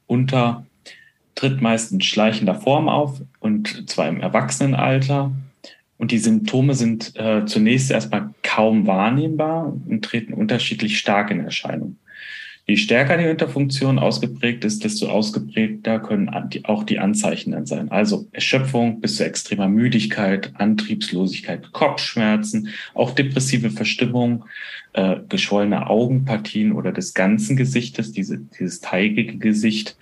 unter 0.06 0.64
tritt 1.34 1.60
meist 1.60 1.92
in 1.92 2.00
schleichender 2.00 2.54
Form 2.54 2.88
auf 2.88 3.20
und 3.38 3.88
zwar 3.88 4.08
im 4.08 4.20
Erwachsenenalter. 4.20 5.32
Und 5.98 6.12
die 6.12 6.18
Symptome 6.18 6.74
sind 6.74 7.14
äh, 7.16 7.44
zunächst 7.44 7.90
erstmal 7.90 8.30
kaum 8.42 8.86
wahrnehmbar 8.86 9.76
und 9.86 10.02
treten 10.02 10.32
unterschiedlich 10.32 10.98
stark 10.98 11.30
in 11.30 11.40
Erscheinung. 11.40 11.96
Je 12.70 12.76
stärker 12.76 13.16
die 13.16 13.28
Unterfunktion 13.28 13.98
ausgeprägt 13.98 14.64
ist, 14.64 14.84
desto 14.84 15.08
ausgeprägter 15.08 15.98
können 15.98 16.30
auch 16.64 16.84
die 16.84 17.00
Anzeichen 17.00 17.50
dann 17.50 17.66
sein. 17.66 17.90
Also 17.90 18.28
Erschöpfung 18.30 19.00
bis 19.00 19.16
zu 19.16 19.24
extremer 19.24 19.68
Müdigkeit, 19.68 20.52
Antriebslosigkeit, 20.54 21.72
Kopfschmerzen, 21.72 22.68
auch 22.94 23.10
depressive 23.10 23.70
Verstimmung, 23.70 24.44
äh, 24.92 25.16
geschwollene 25.28 25.90
Augenpartien 25.90 26.70
oder 26.70 26.92
des 26.92 27.12
ganzen 27.12 27.56
Gesichtes, 27.56 28.12
diese, 28.12 28.38
dieses 28.38 28.80
teigige 28.80 29.36
Gesicht, 29.38 29.96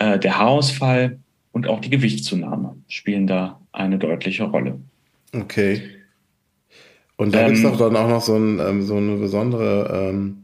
äh, 0.00 0.18
der 0.18 0.38
Haarausfall 0.38 1.18
und 1.52 1.68
auch 1.68 1.80
die 1.80 1.90
Gewichtszunahme 1.90 2.74
spielen 2.88 3.26
da 3.26 3.60
eine 3.70 3.98
deutliche 3.98 4.44
Rolle. 4.44 4.80
Okay. 5.32 5.82
Und 7.16 7.34
da 7.34 7.40
ähm, 7.42 7.46
gibt 7.46 7.58
es 7.58 7.62
doch 7.64 7.78
dann 7.78 7.96
auch 7.96 8.08
noch 8.08 8.22
so, 8.22 8.34
ein, 8.34 8.58
ähm, 8.60 8.82
so 8.82 8.96
eine 8.96 9.16
besondere 9.16 10.10
ähm, 10.10 10.38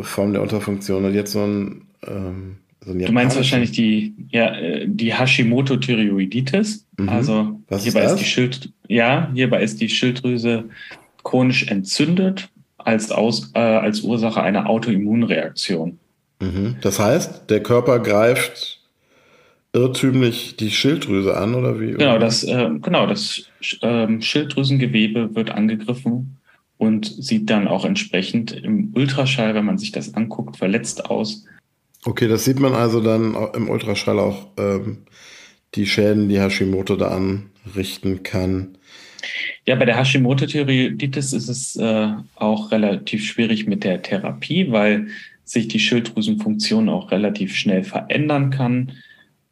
Form 0.00 0.32
der 0.32 0.40
Unterfunktion 0.40 1.04
und 1.04 1.14
jetzt 1.14 1.32
so 1.32 1.44
ein. 1.44 1.82
Ähm, 2.06 2.56
so 2.84 2.92
ein 2.92 2.98
du 3.00 3.12
meinst 3.12 3.36
wahrscheinlich 3.36 3.72
die, 3.72 4.14
ja, 4.30 4.54
äh, 4.56 4.86
die 4.88 5.12
Hashimoto-Thyreoiditis. 5.12 6.86
Mhm. 6.96 7.08
Also 7.08 7.60
Was 7.68 7.82
hierbei 7.82 8.04
ist, 8.04 8.12
ist, 8.12 8.20
die 8.20 8.24
Schild, 8.24 8.72
ja, 8.88 9.30
hierbei 9.34 9.62
ist 9.62 9.80
die 9.80 9.90
Schilddrüse 9.90 10.64
chronisch 11.22 11.66
entzündet 11.66 12.48
als, 12.78 13.10
Aus, 13.10 13.50
äh, 13.54 13.58
als 13.58 14.00
Ursache 14.00 14.42
einer 14.42 14.70
Autoimmunreaktion. 14.70 15.98
Mhm. 16.40 16.76
Das 16.80 16.98
heißt, 16.98 17.50
der 17.50 17.62
Körper 17.62 17.98
greift 17.98 18.80
irrtümlich 19.72 20.56
die 20.56 20.70
Schilddrüse 20.70 21.36
an, 21.36 21.54
oder 21.54 21.78
wie? 21.80 21.92
Genau, 21.92 22.18
das, 22.18 22.44
äh, 22.44 22.70
genau, 22.80 23.06
das 23.06 23.48
äh, 23.80 24.20
Schilddrüsengewebe 24.20 25.34
wird 25.34 25.50
angegriffen 25.50 26.38
und 26.78 27.06
sieht 27.06 27.50
dann 27.50 27.68
auch 27.68 27.84
entsprechend 27.84 28.52
im 28.52 28.92
Ultraschall, 28.94 29.54
wenn 29.54 29.64
man 29.64 29.78
sich 29.78 29.92
das 29.92 30.14
anguckt, 30.14 30.56
verletzt 30.56 31.10
aus. 31.10 31.44
Okay, 32.04 32.28
das 32.28 32.44
sieht 32.44 32.60
man 32.60 32.74
also 32.74 33.00
dann 33.00 33.36
im 33.54 33.68
Ultraschall 33.68 34.18
auch 34.18 34.48
ähm, 34.56 34.98
die 35.74 35.86
Schäden, 35.86 36.28
die 36.28 36.40
Hashimoto 36.40 36.96
da 36.96 37.08
anrichten 37.08 38.22
kann. 38.22 38.78
Ja, 39.66 39.74
bei 39.74 39.84
der 39.84 39.96
Hashimoto-Thyreoiditis 39.96 41.32
ist 41.32 41.48
es 41.48 41.76
äh, 41.76 42.08
auch 42.36 42.70
relativ 42.70 43.26
schwierig 43.26 43.66
mit 43.66 43.84
der 43.84 44.00
Therapie, 44.00 44.70
weil 44.70 45.08
sich 45.48 45.68
die 45.68 45.80
Schilddrüsenfunktion 45.80 46.88
auch 46.88 47.10
relativ 47.10 47.54
schnell 47.54 47.84
verändern 47.84 48.50
kann. 48.50 48.92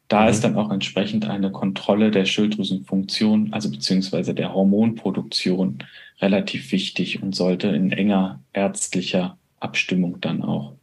Da 0.07 0.23
mhm. 0.23 0.29
ist 0.29 0.43
dann 0.43 0.55
auch 0.55 0.71
entsprechend 0.71 1.25
eine 1.25 1.51
Kontrolle 1.51 2.11
der 2.11 2.25
Schilddrüsenfunktion, 2.25 3.53
also 3.53 3.71
beziehungsweise 3.71 4.33
der 4.33 4.53
Hormonproduktion 4.53 5.79
relativ 6.19 6.71
wichtig 6.71 7.21
und 7.21 7.35
sollte 7.35 7.67
in 7.67 7.91
enger 7.91 8.41
ärztlicher 8.53 9.37
Abstimmung 9.59 10.21
dann 10.21 10.43
auch 10.43 10.73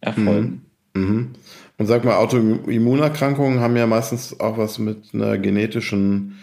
erfolgen. 0.00 0.62
Mhm. 0.94 1.02
Mhm. 1.02 1.30
Und 1.76 1.86
sag 1.86 2.04
mal, 2.04 2.16
Autoimmunerkrankungen 2.16 3.60
haben 3.60 3.76
ja 3.76 3.86
meistens 3.86 4.38
auch 4.38 4.58
was 4.58 4.78
mit 4.78 5.12
einer 5.12 5.38
genetischen 5.38 6.38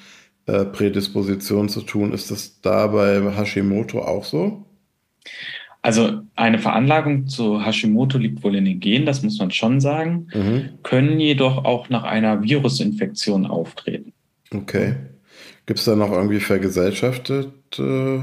äh, 0.46 0.66
Prädisposition 0.66 1.70
zu 1.70 1.82
tun. 1.82 2.12
Ist 2.12 2.32
das 2.32 2.60
da 2.62 2.88
bei 2.88 3.22
Hashimoto 3.34 4.02
auch 4.02 4.26
so? 4.26 4.66
Also 5.82 6.22
eine 6.36 6.60
Veranlagung 6.60 7.26
zu 7.28 7.66
Hashimoto 7.66 8.20
liegt 8.20 8.44
wohl 8.44 8.56
in 8.56 8.66
den 8.66 8.80
Genen, 8.80 9.08
das 9.08 9.24
muss 9.24 9.40
man 9.40 9.50
schon 9.50 9.82
sagen, 9.82 10.28
mhm. 10.34 10.70
können 10.84 11.20
jedoch 11.20 11.66
auch 11.66 11.90
nach 11.90 12.04
einer 12.04 12.44
Virusinfektion 12.44 13.48
auftreten. 13.48 14.14
Okay. 14.54 14.98
Gibt 15.66 15.80
es 15.80 15.86
da 15.86 15.96
noch 15.96 16.12
irgendwie 16.12 16.40
vergesellschaftete 16.40 17.52
äh, 17.80 18.20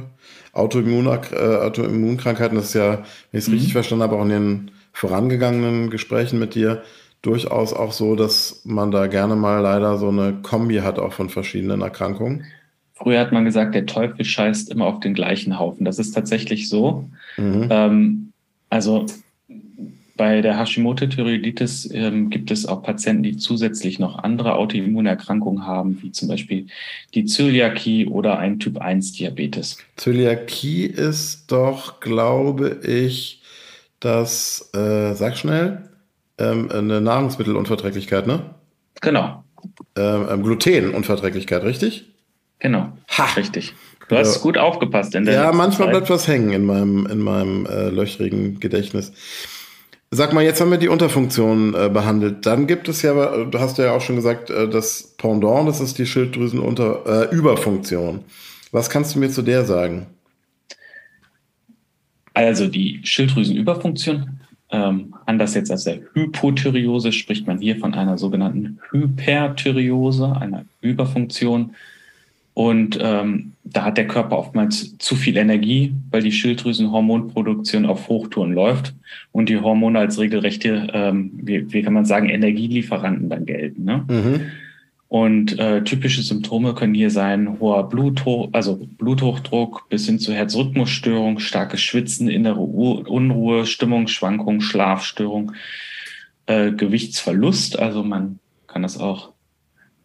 Autoimmunkrankheiten? 0.56 2.56
Das 2.56 2.66
ist 2.66 2.74
ja, 2.74 3.02
wenn 3.32 3.38
ich 3.38 3.44
es 3.44 3.48
mhm. 3.48 3.54
richtig 3.54 3.72
verstanden 3.72 4.04
habe, 4.04 4.14
auch 4.16 4.22
in 4.22 4.28
den 4.28 4.70
vorangegangenen 4.92 5.90
Gesprächen 5.90 6.38
mit 6.38 6.54
dir 6.54 6.84
durchaus 7.22 7.72
auch 7.72 7.92
so, 7.92 8.14
dass 8.14 8.62
man 8.64 8.90
da 8.90 9.06
gerne 9.08 9.36
mal 9.36 9.60
leider 9.60 9.98
so 9.98 10.08
eine 10.08 10.40
Kombi 10.42 10.76
hat, 10.76 10.98
auch 10.98 11.12
von 11.12 11.28
verschiedenen 11.28 11.80
Erkrankungen. 11.80 12.44
Früher 12.99 13.21
hat 13.21 13.31
man 13.31 13.45
gesagt, 13.45 13.76
der 13.76 13.87
Teufel 13.87 14.25
scheißt 14.25 14.71
immer 14.71 14.87
auf 14.87 14.99
den 14.99 15.14
gleichen 15.14 15.59
Haufen. 15.59 15.85
Das 15.85 16.00
ist 16.00 16.12
tatsächlich 16.12 16.69
so. 16.69 17.09
Mhm. 17.37 17.69
Ähm, 17.71 18.33
also 18.71 19.07
bei 20.17 20.43
der 20.43 20.59
Hashimoto-Thyreoiditis 20.59 21.88
ähm, 21.93 22.28
gibt 22.28 22.50
es 22.50 22.67
auch 22.67 22.83
Patienten, 22.83 23.23
die 23.23 23.37
zusätzlich 23.37 24.00
noch 24.00 24.19
andere 24.19 24.57
Autoimmunerkrankungen 24.57 25.64
haben, 25.64 26.02
wie 26.02 26.11
zum 26.11 26.26
Beispiel 26.26 26.67
die 27.14 27.25
Zöliakie 27.25 28.07
oder 28.07 28.38
ein 28.38 28.59
Typ-1-Diabetes. 28.59 29.78
Zöliakie 29.95 30.87
ist 30.87 31.52
doch, 31.52 32.00
glaube 32.00 32.81
ich, 32.85 33.43
das, 34.00 34.71
äh, 34.75 35.14
sag 35.14 35.38
schnell, 35.38 35.88
ähm, 36.38 36.69
eine 36.73 37.00
Nahrungsmittelunverträglichkeit, 37.00 38.26
ne? 38.26 38.55
Genau. 39.00 39.45
Ähm, 39.97 40.26
ähm 40.31 40.43
Glutenunverträglichkeit, 40.43 41.62
richtig? 41.62 42.07
Genau. 42.58 42.92
Ha. 43.16 43.24
Richtig. 43.36 43.74
Du 44.08 44.16
hast 44.16 44.36
ja. 44.36 44.42
gut 44.42 44.58
aufgepasst. 44.58 45.14
In 45.14 45.26
der 45.26 45.34
ja, 45.34 45.52
manchmal 45.52 45.88
Zeit. 45.88 45.96
bleibt 45.96 46.10
was 46.10 46.26
hängen 46.26 46.52
in 46.52 46.64
meinem, 46.64 47.06
in 47.06 47.18
meinem 47.18 47.66
äh, 47.66 47.90
löchrigen 47.90 48.58
Gedächtnis. 48.58 49.12
Sag 50.10 50.32
mal, 50.32 50.42
jetzt 50.42 50.62
haben 50.62 50.70
wir 50.70 50.78
die 50.78 50.88
Unterfunktion 50.88 51.74
äh, 51.74 51.90
behandelt. 51.90 52.46
Dann 52.46 52.66
gibt 52.66 52.88
es 52.88 53.02
ja, 53.02 53.44
du 53.44 53.58
hast 53.58 53.76
ja 53.76 53.92
auch 53.92 54.00
schon 54.00 54.16
gesagt, 54.16 54.48
äh, 54.48 54.66
das 54.66 55.14
Pendant, 55.18 55.68
das 55.68 55.80
ist 55.80 55.98
die 55.98 56.06
Schilddrüsenüberfunktion. 56.06 58.16
Äh, 58.16 58.20
Was 58.72 58.88
kannst 58.88 59.14
du 59.14 59.18
mir 59.18 59.28
zu 59.28 59.42
der 59.42 59.66
sagen? 59.66 60.06
Also 62.32 62.68
die 62.68 63.02
Schilddrüsenüberfunktion, 63.04 64.40
ähm, 64.70 65.14
anders 65.26 65.54
jetzt 65.54 65.70
als 65.70 65.84
der 65.84 65.98
Hypothyreose, 66.14 67.12
spricht 67.12 67.46
man 67.46 67.58
hier 67.58 67.76
von 67.76 67.92
einer 67.92 68.16
sogenannten 68.16 68.80
Hyperthyreose, 68.90 70.34
einer 70.40 70.64
Überfunktion. 70.80 71.74
Und 72.58 72.98
ähm, 73.00 73.52
da 73.62 73.84
hat 73.84 73.98
der 73.98 74.08
Körper 74.08 74.36
oftmals 74.36 74.98
zu 74.98 75.14
viel 75.14 75.36
Energie, 75.36 75.94
weil 76.10 76.22
die 76.22 76.32
Schilddrüsenhormonproduktion 76.32 77.86
auf 77.86 78.08
Hochtouren 78.08 78.52
läuft 78.52 78.96
und 79.30 79.48
die 79.48 79.60
Hormone 79.60 80.00
als 80.00 80.18
regelrechte, 80.18 80.88
ähm, 80.92 81.30
wie, 81.34 81.72
wie 81.72 81.82
kann 81.82 81.92
man 81.92 82.04
sagen, 82.04 82.28
Energielieferanten 82.28 83.28
dann 83.28 83.46
gelten. 83.46 83.84
Ne? 83.84 84.04
Mhm. 84.08 84.40
Und 85.06 85.56
äh, 85.60 85.84
typische 85.84 86.20
Symptome 86.22 86.74
können 86.74 86.94
hier 86.94 87.12
sein 87.12 87.60
hoher 87.60 87.88
Bluthoch, 87.88 88.48
also 88.50 88.88
Bluthochdruck 88.98 89.88
bis 89.88 90.06
hin 90.06 90.18
zu 90.18 90.34
Herzrhythmusstörung, 90.34 91.38
starkes 91.38 91.80
Schwitzen, 91.80 92.28
innere 92.28 92.58
Unruhe, 92.58 93.66
Stimmungsschwankungen, 93.66 94.62
Schlafstörung, 94.62 95.52
äh, 96.46 96.72
Gewichtsverlust. 96.72 97.78
Also 97.78 98.02
man 98.02 98.40
kann 98.66 98.82
das 98.82 98.98
auch 98.98 99.30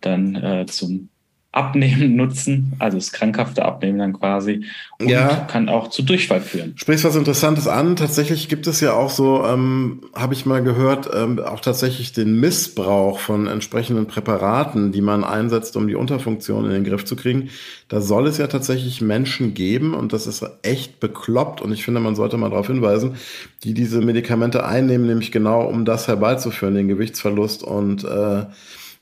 dann 0.02 0.36
äh, 0.36 0.68
zum 0.68 1.10
Abnehmen 1.54 2.16
nutzen, 2.18 2.74
also 2.80 2.98
das 2.98 3.12
krankhafte 3.12 3.64
Abnehmen 3.64 4.00
dann 4.00 4.14
quasi, 4.14 4.66
und 5.00 5.08
ja. 5.08 5.48
kann 5.48 5.70
auch 5.70 5.90
zu 5.90 6.02
Durchfall 6.02 6.42
führen. 6.42 6.74
Sprichst 6.76 7.06
was 7.06 7.16
Interessantes 7.16 7.68
an. 7.68 7.96
Tatsächlich 7.96 8.50
gibt 8.50 8.68
es 8.68 8.82
ja 8.82 8.94
auch 8.94 9.10
so, 9.10 9.46
ähm, 9.46 10.02
habe 10.16 10.34
ich 10.34 10.46
mal 10.46 10.64
gehört, 10.64 11.10
ähm, 11.14 11.40
auch 11.40 11.60
tatsächlich 11.60 12.12
den 12.12 12.40
Missbrauch 12.40 13.20
von 13.20 13.48
entsprechenden 13.48 14.08
Präparaten, 14.08 14.92
die 14.92 15.02
man 15.02 15.24
einsetzt, 15.24 15.78
um 15.78 15.88
die 15.88 15.96
Unterfunktion 15.96 16.66
in 16.66 16.72
den 16.72 16.84
Griff 16.84 17.06
zu 17.06 17.16
kriegen. 17.16 17.50
Da 17.88 18.02
soll 18.02 18.28
es 18.28 18.40
ja 18.40 18.48
tatsächlich 18.48 19.02
Menschen 19.02 19.54
geben 19.54 19.94
und 19.94 20.12
das 20.12 20.26
ist 20.26 20.44
echt 20.64 21.00
bekloppt 21.00 21.62
und 21.62 21.72
ich 21.72 21.86
finde, 21.86 22.00
man 22.00 22.16
sollte 22.16 22.38
mal 22.38 22.50
darauf 22.50 22.68
hinweisen, 22.68 23.16
die 23.64 23.76
diese 23.76 24.02
Medikamente 24.02 24.66
einnehmen, 24.66 25.06
nämlich 25.06 25.32
genau 25.32 25.62
um 25.68 25.86
das 25.86 26.08
herbeizuführen, 26.08 26.74
den 26.74 26.88
Gewichtsverlust 26.88 27.62
und 27.62 28.04
äh, 28.04 28.46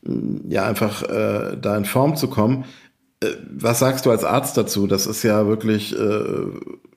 ja 0.03 0.65
einfach 0.65 1.03
äh, 1.03 1.57
da 1.61 1.77
in 1.77 1.85
Form 1.85 2.15
zu 2.15 2.27
kommen. 2.27 2.65
Äh, 3.21 3.27
was 3.51 3.79
sagst 3.79 4.05
du 4.05 4.11
als 4.11 4.23
Arzt 4.23 4.57
dazu? 4.57 4.87
Das 4.87 5.05
ist 5.05 5.23
ja 5.23 5.47
wirklich, 5.47 5.97
äh, 5.97 6.45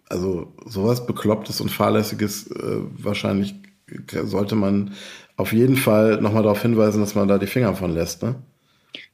also 0.09 0.53
sowas 0.67 1.07
Beklopptes 1.07 1.61
und 1.61 1.71
Fahrlässiges, 1.71 2.51
äh, 2.51 2.81
wahrscheinlich 2.99 3.55
sollte 4.25 4.55
man 4.55 4.93
auf 5.37 5.53
jeden 5.53 5.77
Fall 5.77 6.21
nochmal 6.21 6.43
darauf 6.43 6.63
hinweisen, 6.63 7.01
dass 7.01 7.15
man 7.15 7.29
da 7.29 7.39
die 7.39 7.47
Finger 7.47 7.75
von 7.75 7.93
lässt. 7.93 8.23
Ne? 8.23 8.37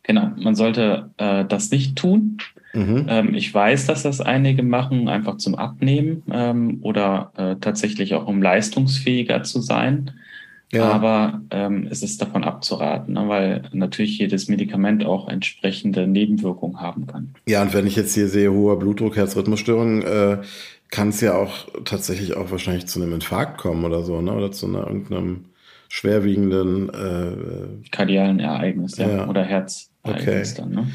Genau, 0.03 0.31
man 0.37 0.55
sollte 0.55 1.11
äh, 1.17 1.45
das 1.45 1.71
nicht 1.71 1.97
tun. 1.97 2.39
Mhm. 2.73 3.07
Ähm, 3.09 3.35
ich 3.35 3.53
weiß, 3.53 3.87
dass 3.87 4.03
das 4.03 4.21
einige 4.21 4.63
machen, 4.63 5.09
einfach 5.09 5.39
zum 5.39 5.57
Abnehmen 5.57 6.23
ähm, 6.31 6.79
oder 6.83 7.33
äh, 7.37 7.57
tatsächlich 7.61 8.15
auch 8.15 8.27
um 8.27 8.43
leistungsfähiger 8.43 9.43
zu 9.43 9.61
sein. 9.61 10.13
Ja. 10.73 10.85
Aber 10.85 11.41
ähm, 11.51 11.89
es 11.91 12.03
ist 12.03 12.23
davon 12.23 12.45
abzuraten, 12.45 13.15
ne, 13.15 13.29
weil 13.29 13.63
natürlich 13.73 14.19
jedes 14.19 14.49
Medikament 14.49 15.05
auch 15.05 15.29
entsprechende 15.29 16.07
Nebenwirkungen 16.07 16.81
haben 16.81 17.09
kann. 17.09 17.35
Ja, 17.49 17.63
und 17.63 17.75
wenn 17.75 17.89
ich 17.89 17.97
jetzt 17.97 18.15
hier 18.15 18.29
sehe, 18.29 18.53
hoher 18.53 18.79
Blutdruck, 18.79 19.17
Herzrhythmusstörung, 19.17 20.03
äh, 20.03 20.39
kann 20.91 21.09
es 21.09 21.21
ja 21.21 21.35
auch 21.35 21.67
tatsächlich 21.85 22.37
auch 22.37 22.51
wahrscheinlich 22.51 22.87
zu 22.87 23.03
einem 23.03 23.13
Infarkt 23.15 23.59
kommen 23.59 23.85
oder 23.85 24.03
so, 24.03 24.21
ne? 24.21 24.33
Oder 24.33 24.53
zu 24.53 24.67
einer, 24.67 24.87
irgendeinem 24.87 25.47
schwerwiegenden 25.89 26.89
äh, 26.89 27.89
kardialen 27.91 28.39
Ereignis, 28.39 28.97
ja. 28.97 29.09
ja. 29.09 29.29
Oder 29.29 29.43
Herzereignis 29.43 30.53
okay. 30.53 30.63
dann, 30.63 30.71
ne? 30.71 30.91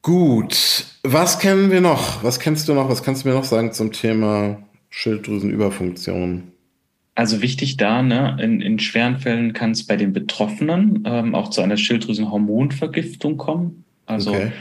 Gut. 0.00 0.86
Was 1.02 1.38
kennen 1.38 1.70
wir 1.70 1.82
noch? 1.82 2.22
Was 2.24 2.40
kennst 2.40 2.68
du 2.68 2.74
noch? 2.74 2.88
Was 2.88 3.02
kannst 3.02 3.24
du 3.24 3.28
mir 3.28 3.34
noch 3.34 3.44
sagen 3.44 3.72
zum 3.72 3.92
Thema 3.92 4.58
Schilddrüsenüberfunktion? 4.88 6.52
Also 7.18 7.42
wichtig 7.42 7.76
da, 7.76 8.00
ne, 8.00 8.36
in, 8.40 8.60
in 8.60 8.78
schweren 8.78 9.18
Fällen 9.18 9.52
kann 9.52 9.72
es 9.72 9.84
bei 9.84 9.96
den 9.96 10.12
Betroffenen 10.12 11.02
ähm, 11.04 11.34
auch 11.34 11.50
zu 11.50 11.60
einer 11.60 11.76
Schilddrüsenhormonvergiftung 11.76 13.36
kommen. 13.36 13.82
Also 14.06 14.30
okay. 14.30 14.52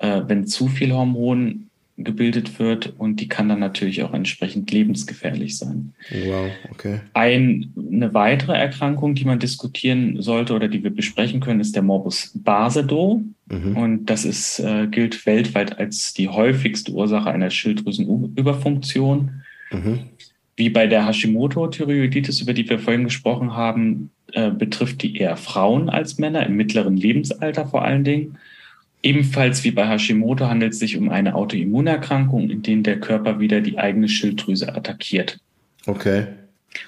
äh, 0.00 0.20
wenn 0.26 0.46
zu 0.46 0.68
viel 0.68 0.92
Hormon 0.92 1.70
gebildet 1.96 2.58
wird 2.58 2.92
und 2.98 3.20
die 3.20 3.28
kann 3.28 3.48
dann 3.48 3.60
natürlich 3.60 4.02
auch 4.02 4.12
entsprechend 4.12 4.70
lebensgefährlich 4.70 5.56
sein. 5.56 5.94
Wow, 6.10 6.50
okay. 6.70 7.00
Ein, 7.14 7.72
eine 7.74 8.12
weitere 8.12 8.52
Erkrankung, 8.52 9.14
die 9.14 9.24
man 9.24 9.38
diskutieren 9.38 10.20
sollte 10.20 10.52
oder 10.52 10.68
die 10.68 10.84
wir 10.84 10.94
besprechen 10.94 11.40
können, 11.40 11.60
ist 11.60 11.74
der 11.74 11.82
Morbus 11.82 12.32
Basedow. 12.34 13.22
Mhm. 13.48 13.76
Und 13.78 14.10
das 14.10 14.26
ist, 14.26 14.60
äh, 14.60 14.88
gilt 14.88 15.24
weltweit 15.24 15.78
als 15.78 16.12
die 16.12 16.28
häufigste 16.28 16.92
Ursache 16.92 17.30
einer 17.30 17.48
Schilddrüsenüberfunktion. 17.48 19.40
Mhm. 19.72 20.00
Wie 20.56 20.70
bei 20.70 20.86
der 20.86 21.06
Hashimoto-Thyreoiditis, 21.06 22.40
über 22.40 22.52
die 22.52 22.68
wir 22.68 22.78
vorhin 22.78 23.04
gesprochen 23.04 23.54
haben, 23.54 24.10
äh, 24.32 24.50
betrifft 24.50 25.02
die 25.02 25.16
eher 25.16 25.36
Frauen 25.36 25.88
als 25.88 26.18
Männer, 26.18 26.46
im 26.46 26.56
mittleren 26.56 26.96
Lebensalter 26.96 27.66
vor 27.66 27.84
allen 27.84 28.04
Dingen. 28.04 28.38
Ebenfalls 29.02 29.64
wie 29.64 29.70
bei 29.70 29.86
Hashimoto 29.86 30.46
handelt 30.46 30.72
es 30.72 30.78
sich 30.78 30.96
um 30.96 31.10
eine 31.10 31.34
Autoimmunerkrankung, 31.34 32.48
in 32.48 32.62
der 32.62 32.76
der 32.76 33.00
Körper 33.00 33.38
wieder 33.38 33.60
die 33.60 33.78
eigene 33.78 34.08
Schilddrüse 34.08 34.74
attackiert. 34.74 35.38
Okay. 35.86 36.26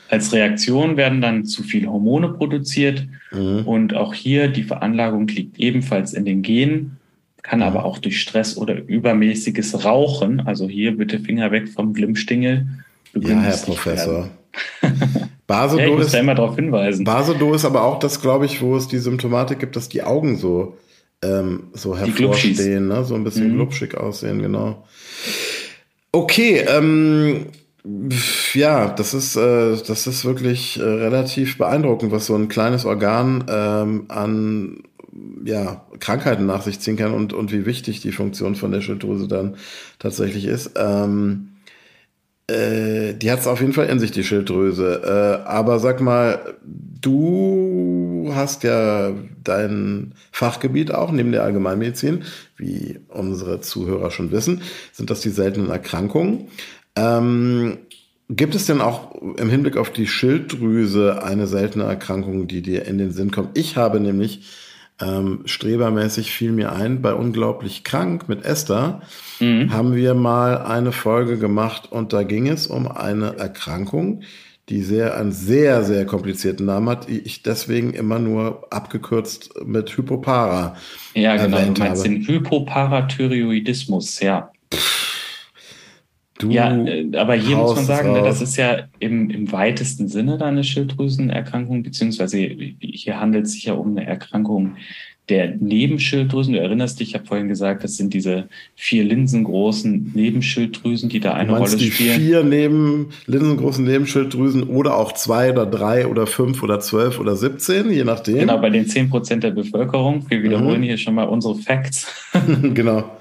Als 0.09 0.33
Reaktion 0.33 0.97
werden 0.97 1.21
dann 1.21 1.45
zu 1.45 1.63
viel 1.63 1.87
Hormone 1.87 2.31
produziert 2.31 3.07
mhm. 3.33 3.63
und 3.67 3.95
auch 3.95 4.15
hier 4.15 4.49
die 4.49 4.63
Veranlagung 4.63 5.29
liegt 5.29 5.59
ebenfalls 5.59 6.15
in 6.15 6.25
den 6.25 6.43
Genen, 6.43 6.97
kann 7.43 7.59
mhm. 7.59 7.67
aber 7.67 7.85
auch 7.85 7.99
durch 7.99 8.21
Stress 8.21 8.57
oder 8.57 8.83
übermäßiges 8.83 9.85
Rauchen, 9.85 10.41
also 10.41 10.69
hier 10.69 10.97
bitte 10.97 11.21
Finger 11.21 11.51
weg 11.51 11.69
vom 11.69 11.93
Glimmstingel, 11.93 12.67
ja, 13.15 13.41
Herr 13.41 13.57
Professor. 13.57 14.29
Basedo 15.47 15.81
ja, 15.81 15.89
ich 15.89 15.95
muss 15.95 16.07
ist, 16.07 16.15
da 16.15 16.19
immer 16.19 16.35
darauf 16.35 16.57
hinweisen. 16.57 17.05
Basedo 17.05 17.55
ist 17.55 17.65
aber 17.65 17.83
auch 17.83 17.99
das, 17.99 18.21
glaube 18.21 18.47
ich, 18.47 18.61
wo 18.63 18.77
es 18.77 18.89
die 18.89 18.99
Symptomatik 18.99 19.61
gibt, 19.61 19.77
dass 19.77 19.89
die 19.89 20.03
Augen 20.03 20.39
so, 20.39 20.77
ähm, 21.23 21.69
so 21.73 21.97
hervorstehen, 21.97 22.89
ne? 22.89 23.05
so 23.05 23.15
ein 23.15 23.25
bisschen 23.25 23.51
mhm. 23.51 23.55
glubschig 23.55 23.97
aussehen, 23.97 24.43
genau. 24.43 24.85
Okay, 26.11 26.65
ähm, 26.67 27.47
ja, 28.55 28.89
das 28.89 29.15
ist, 29.15 29.37
äh, 29.37 29.77
das 29.87 30.07
ist 30.07 30.25
wirklich 30.25 30.79
äh, 30.81 30.83
relativ 30.83 31.59
beeindruckend, 31.59 32.11
was 32.11 32.27
so 32.27 32.35
ein 32.35 32.49
kleines 32.49 32.85
Organ 32.85 33.45
ähm, 33.49 34.07
an 34.09 34.83
ja, 35.45 35.87
Krankheiten 36.01 36.47
nach 36.47 36.63
sich 36.63 36.81
ziehen 36.81 36.97
kann 36.97 37.15
und, 37.15 37.33
und 37.33 37.53
wie 37.53 37.67
wichtig 37.67 38.01
die 38.01 38.13
Funktion 38.13 38.55
von 38.55 38.73
der 38.73 38.81
Schilddrüse 38.81 39.29
dann 39.29 39.57
tatsächlich 39.99 40.47
ist. 40.47 40.73
Ähm, 40.77 41.56
äh, 42.49 43.15
die 43.15 43.31
hat 43.31 43.41
es 43.41 43.47
auf 43.47 43.61
jeden 43.61 43.73
Fall 43.73 43.87
in 43.87 43.99
sich, 43.99 44.13
die 44.13 44.25
Schilddrüse. 44.25 45.03
Äh, 45.45 45.49
aber 45.49 45.79
sag 45.79 46.01
mal, 46.01 46.55
du 46.63 48.31
hast 48.35 48.63
ja 48.63 49.13
dein 49.43 50.15
Fachgebiet 50.31 50.93
auch 50.93 51.11
neben 51.11 51.33
der 51.33 51.43
Allgemeinmedizin, 51.43 52.25
wie 52.57 53.01
unsere 53.09 53.61
Zuhörer 53.61 54.11
schon 54.11 54.31
wissen, 54.31 54.63
sind 54.93 55.11
das 55.11 55.21
die 55.21 55.31
seltenen 55.31 55.71
Erkrankungen. 55.71 56.49
Ähm, 56.95 57.79
gibt 58.29 58.55
es 58.55 58.67
denn 58.67 58.81
auch 58.81 59.15
im 59.37 59.49
Hinblick 59.49 59.77
auf 59.77 59.91
die 59.91 60.07
Schilddrüse 60.07 61.23
eine 61.23 61.47
seltene 61.47 61.85
Erkrankung, 61.85 62.47
die 62.47 62.63
dir 62.63 62.87
in 62.87 62.99
den 62.99 63.11
Sinn 63.11 63.31
kommt? 63.31 63.57
Ich 63.59 63.77
habe 63.77 64.01
nämlich 64.01 64.43
ähm, 65.01 65.43
strebermäßig 65.45 66.33
fiel 66.33 66.53
mir 66.53 66.73
ein, 66.73 67.03
bei 67.03 67.13
Unglaublich 67.13 67.85
Krank 67.85 68.29
mit 68.29 68.45
Esther 68.45 69.03
mhm. 69.41 69.73
haben 69.73 69.95
wir 69.95 70.15
mal 70.15 70.59
eine 70.59 70.93
Folge 70.93 71.39
gemacht 71.39 71.93
und 71.93 72.13
da 72.13 72.23
ging 72.23 72.49
es 72.49 72.67
um 72.67 72.89
eine 72.91 73.37
Erkrankung, 73.37 74.23
die 74.69 74.83
sehr, 74.83 75.17
einen 75.17 75.33
sehr, 75.33 75.85
sehr 75.85 76.07
komplizierten 76.07 76.67
Namen 76.67 76.89
hat, 76.89 77.09
die 77.09 77.19
ich 77.19 77.43
deswegen 77.43 77.93
immer 77.93 78.19
nur 78.19 78.67
abgekürzt 78.71 79.51
mit 79.65 79.97
Hypopara. 79.97 80.77
Ja, 81.15 81.37
genau. 81.37 81.59
Du 81.59 81.81
meinst 81.81 82.03
habe. 82.05 82.15
den 82.15 82.27
Hypoparathyroidismus, 82.27 84.21
ja. 84.21 84.51
Du 86.39 86.51
ja, 86.51 86.77
äh, 86.77 87.09
aber 87.17 87.35
hier 87.35 87.57
muss 87.57 87.77
man 87.77 87.85
sagen, 87.85 88.13
ne, 88.13 88.23
das 88.23 88.43
ist 88.43 88.57
ja 88.57 88.85
im, 88.99 89.31
im 89.31 89.51
weitesten 89.53 90.09
Sinne 90.09 90.37
da 90.39 90.47
eine 90.47 90.65
Schilddrüsenerkrankung, 90.65 91.83
beziehungsweise 91.83 92.39
hier 92.39 93.21
handelt 93.21 93.47
es 93.47 93.53
sich 93.53 93.65
ja 93.65 93.75
um 93.75 93.97
eine 93.97 94.07
Erkrankung 94.07 94.77
der 95.29 95.57
Nebenschilddrüsen. 95.57 96.53
Du 96.53 96.61
erinnerst 96.61 97.01
dich, 97.01 97.09
ich 97.09 97.15
habe 97.15 97.27
vorhin 97.27 97.49
gesagt, 97.49 97.83
das 97.83 97.97
sind 97.97 98.15
diese 98.15 98.49
vier 98.77 99.03
linsengroßen 99.03 100.13
Nebenschilddrüsen, 100.15 101.09
die 101.09 101.21
da 101.21 101.35
eine 101.35 101.57
Rolle 101.57 101.77
die 101.77 101.91
spielen. 101.91 102.21
Vier 102.21 102.45
neben, 102.45 103.09
linsengroßen 103.27 103.85
Nebenschilddrüsen 103.85 104.65
oder 104.65 104.97
auch 104.97 105.13
zwei 105.13 105.51
oder 105.51 105.67
drei 105.67 106.07
oder 106.07 106.27
fünf 106.27 106.63
oder 106.63 106.79
zwölf 106.81 107.19
oder 107.19 107.35
siebzehn, 107.35 107.91
je 107.91 108.05
nachdem. 108.05 108.39
Genau, 108.39 108.59
bei 108.59 108.71
den 108.71 108.87
zehn 108.87 109.11
Prozent 109.11 109.43
der 109.43 109.51
Bevölkerung. 109.51 110.25
Wir 110.29 110.43
wiederholen 110.43 110.81
mhm. 110.81 110.85
hier 110.85 110.99
schon 110.99 111.15
mal 111.15 111.25
unsere 111.25 111.57
Facts. 111.57 112.07
genau. 112.75 113.17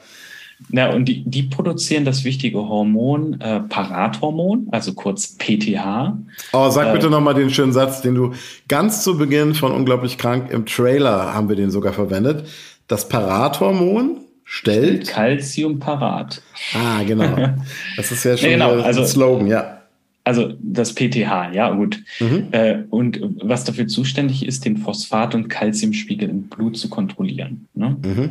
Ja, 0.69 0.91
und 0.93 1.05
die, 1.05 1.23
die 1.25 1.43
produzieren 1.43 2.05
das 2.05 2.23
wichtige 2.23 2.57
Hormon 2.57 3.39
äh, 3.41 3.59
Parathormon, 3.59 4.67
also 4.71 4.93
kurz 4.93 5.37
PTH. 5.37 6.13
Oh, 6.53 6.69
sag 6.69 6.87
äh, 6.87 6.93
bitte 6.93 7.09
nochmal 7.09 7.33
den 7.33 7.49
schönen 7.49 7.73
Satz, 7.73 8.01
den 8.01 8.15
du 8.15 8.33
ganz 8.67 9.03
zu 9.03 9.17
Beginn 9.17 9.53
von 9.53 9.71
Unglaublich 9.71 10.17
Krank 10.17 10.51
im 10.51 10.65
Trailer 10.65 11.33
haben 11.33 11.49
wir 11.49 11.55
den 11.55 11.71
sogar 11.71 11.93
verwendet. 11.93 12.47
Das 12.87 13.09
Parathormon 13.09 14.17
stellt 14.45 15.07
Calciumparat. 15.07 16.41
Ah, 16.73 17.03
genau. 17.03 17.35
Das 17.97 18.11
ist 18.11 18.23
ja 18.23 18.37
schon 18.37 18.49
nee, 18.49 18.53
genau, 18.55 18.79
also, 18.79 19.01
ein 19.01 19.07
Slogan, 19.07 19.47
ja. 19.47 19.81
Also 20.23 20.53
das 20.59 20.95
PTH, 20.95 21.53
ja 21.53 21.69
gut. 21.71 22.01
Mhm. 22.19 22.47
Äh, 22.51 22.79
und 22.89 23.19
was 23.41 23.63
dafür 23.63 23.87
zuständig 23.87 24.45
ist, 24.45 24.65
den 24.65 24.77
Phosphat- 24.77 25.35
und 25.35 25.49
Calciumspiegel 25.49 26.29
im 26.29 26.43
Blut 26.43 26.77
zu 26.77 26.89
kontrollieren. 26.89 27.67
Ne? 27.75 27.97
Mhm. 28.03 28.29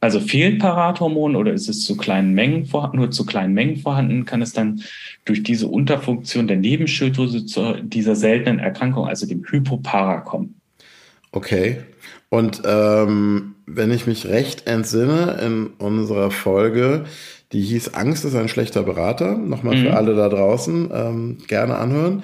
Also 0.00 0.18
fehlt 0.18 0.58
Parathormon 0.60 1.36
oder 1.36 1.52
ist 1.52 1.68
es 1.68 1.84
zu 1.84 1.96
kleinen 1.96 2.32
Mengen 2.32 2.64
vorhanden, 2.64 2.96
nur 2.96 3.10
zu 3.10 3.26
kleinen 3.26 3.52
Mengen 3.52 3.76
vorhanden, 3.76 4.24
kann 4.24 4.40
es 4.40 4.54
dann 4.54 4.82
durch 5.26 5.42
diese 5.42 5.68
Unterfunktion 5.68 6.48
der 6.48 6.56
Nebenschilddrüse 6.56 7.44
zu 7.44 7.82
dieser 7.82 8.16
seltenen 8.16 8.60
Erkrankung, 8.60 9.06
also 9.06 9.26
dem 9.26 9.44
Hypopara, 9.44 10.20
kommen. 10.20 10.54
Okay. 11.32 11.78
Und 12.30 12.62
ähm, 12.64 13.56
wenn 13.66 13.90
ich 13.90 14.06
mich 14.06 14.26
recht 14.26 14.66
entsinne, 14.66 15.38
in 15.44 15.66
unserer 15.78 16.30
Folge, 16.30 17.04
die 17.52 17.60
hieß 17.60 17.94
Angst 17.94 18.24
ist 18.24 18.36
ein 18.36 18.48
schlechter 18.48 18.82
Berater, 18.82 19.36
nochmal 19.36 19.76
mhm. 19.76 19.82
für 19.82 19.94
alle 19.94 20.14
da 20.14 20.28
draußen, 20.28 20.90
ähm, 20.92 21.38
gerne 21.46 21.76
anhören. 21.76 22.22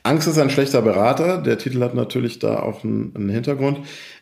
Angst 0.02 0.28
ist 0.28 0.38
ein 0.38 0.50
schlechter 0.50 0.82
Berater. 0.82 1.38
Der 1.38 1.58
Titel 1.58 1.80
hat 1.80 1.94
natürlich 1.94 2.38
da 2.38 2.60
auch 2.60 2.84
einen, 2.84 3.12
einen 3.14 3.28
Hintergrund. 3.28 3.80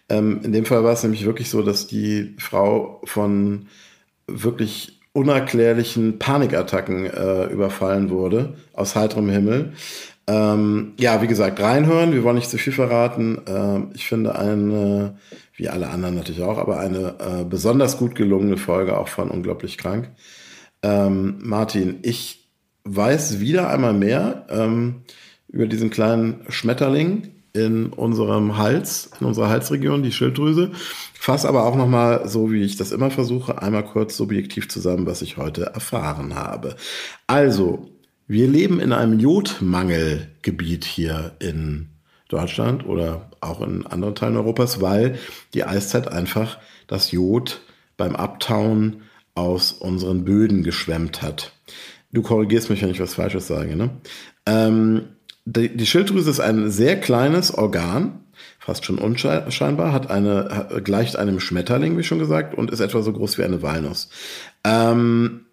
Ähm, 0.09 0.41
in 0.43 0.53
dem 0.53 0.65
Fall 0.65 0.85
war 0.85 0.93
es 0.93 1.03
nämlich 1.03 1.25
wirklich 1.25 1.51
so, 1.51 1.63
dass 1.63 1.87
die 1.87 2.35
Frau 2.39 3.01
von 3.05 3.67
wirklich 4.27 5.01
unerklärlichen 5.13 6.19
Panikattacken 6.19 7.07
äh, 7.07 7.47
überfallen 7.47 8.11
wurde, 8.11 8.55
aus 8.73 8.95
heiterem 8.95 9.29
Himmel. 9.29 9.73
Ähm, 10.27 10.93
ja, 11.01 11.23
wie 11.23 11.27
gesagt, 11.27 11.61
reinhören. 11.61 12.13
Wir 12.13 12.23
wollen 12.23 12.37
nicht 12.37 12.51
zu 12.51 12.59
viel 12.59 12.73
verraten. 12.73 13.41
Ähm, 13.49 13.91
ich 13.95 14.07
finde 14.07 14.39
eine, 14.39 15.17
wie 15.57 15.69
alle 15.69 15.89
anderen 15.89 16.15
natürlich 16.15 16.43
auch, 16.43 16.59
aber 16.59 16.79
eine 16.79 17.17
äh, 17.19 17.45
besonders 17.45 17.99
gut 17.99 18.15
gelungene 18.15 18.57
Folge 18.57 18.97
auch 18.97 19.09
von 19.09 19.31
Unglaublich 19.31 19.79
Krank. 19.79 20.11
Ähm, 20.83 21.39
Martin, 21.43 21.99
ich 22.03 22.49
weiß 22.85 23.41
wieder 23.41 23.69
einmal 23.71 23.93
mehr 23.93 24.47
ähm, 24.51 25.03
über 25.53 25.67
diesen 25.67 25.91
kleinen 25.91 26.45
Schmetterling 26.49 27.33
in 27.53 27.87
unserem 27.87 28.57
Hals, 28.57 29.11
in 29.21 29.27
unserer 29.27 29.49
Halsregion, 29.49 30.03
die 30.03 30.13
Schilddrüse. 30.13 30.71
Fass 31.15 31.45
aber 31.45 31.65
auch 31.65 31.77
nochmal, 31.77 32.29
so 32.29 32.53
wie 32.53 32.63
ich 32.63 32.77
das 32.77 32.93
immer 32.93 33.11
versuche, 33.11 33.61
einmal 33.61 33.85
kurz 33.85 34.17
subjektiv 34.17 34.69
zusammen, 34.69 35.07
was 35.07 35.23
ich 35.23 35.37
heute 35.37 35.67
erfahren 35.67 36.35
habe. 36.35 36.77
Also, 37.27 37.91
wir 38.29 38.47
leben 38.47 38.79
in 38.79 38.93
einem 38.93 39.19
Jodmangelgebiet 39.19 40.85
hier 40.85 41.33
in 41.41 41.89
Deutschland 42.29 42.87
oder 42.87 43.29
auch 43.41 43.61
in 43.61 43.87
anderen 43.87 44.15
Teilen 44.15 44.37
Europas, 44.37 44.81
weil 44.81 45.19
die 45.53 45.65
Eiszeit 45.65 46.07
einfach 46.07 46.59
das 46.87 47.11
Jod 47.11 47.61
beim 47.97 48.15
Abtauen 48.15 49.03
aus 49.35 49.73
unseren 49.73 50.25
Böden 50.25 50.63
geschwemmt 50.63 51.23
hat. 51.23 51.53
Du 52.13 52.23
korrigierst 52.23 52.71
mich, 52.71 52.83
wenn 52.83 52.91
ich 52.91 53.01
was 53.01 53.15
Falsches 53.15 53.47
sage. 53.47 53.77
Ne? 53.77 53.91
Ähm, 54.47 55.09
die, 55.45 55.77
die 55.77 55.87
Schilddrüse 55.87 56.31
ist 56.31 56.41
ein 56.41 56.71
sehr 56.71 57.01
kleines 57.01 57.53
Organ, 57.53 58.21
fast 58.59 58.85
schon 58.85 58.99
unscheinbar, 58.99 59.93
hat 59.93 60.11
eine, 60.11 60.81
gleicht 60.85 61.17
einem 61.17 61.41
Schmetterling, 61.41 61.97
wie 61.99 62.03
schon 62.03 62.19
gesagt, 62.19 62.55
und 62.55 62.71
ist 62.71 62.81
etwa 62.81 63.03
so 63.03 63.13
groß 63.13 63.39
wie 63.39 63.45
eine 63.45 63.63
Walnuss. 63.63 64.11
Ähm, 64.65 65.47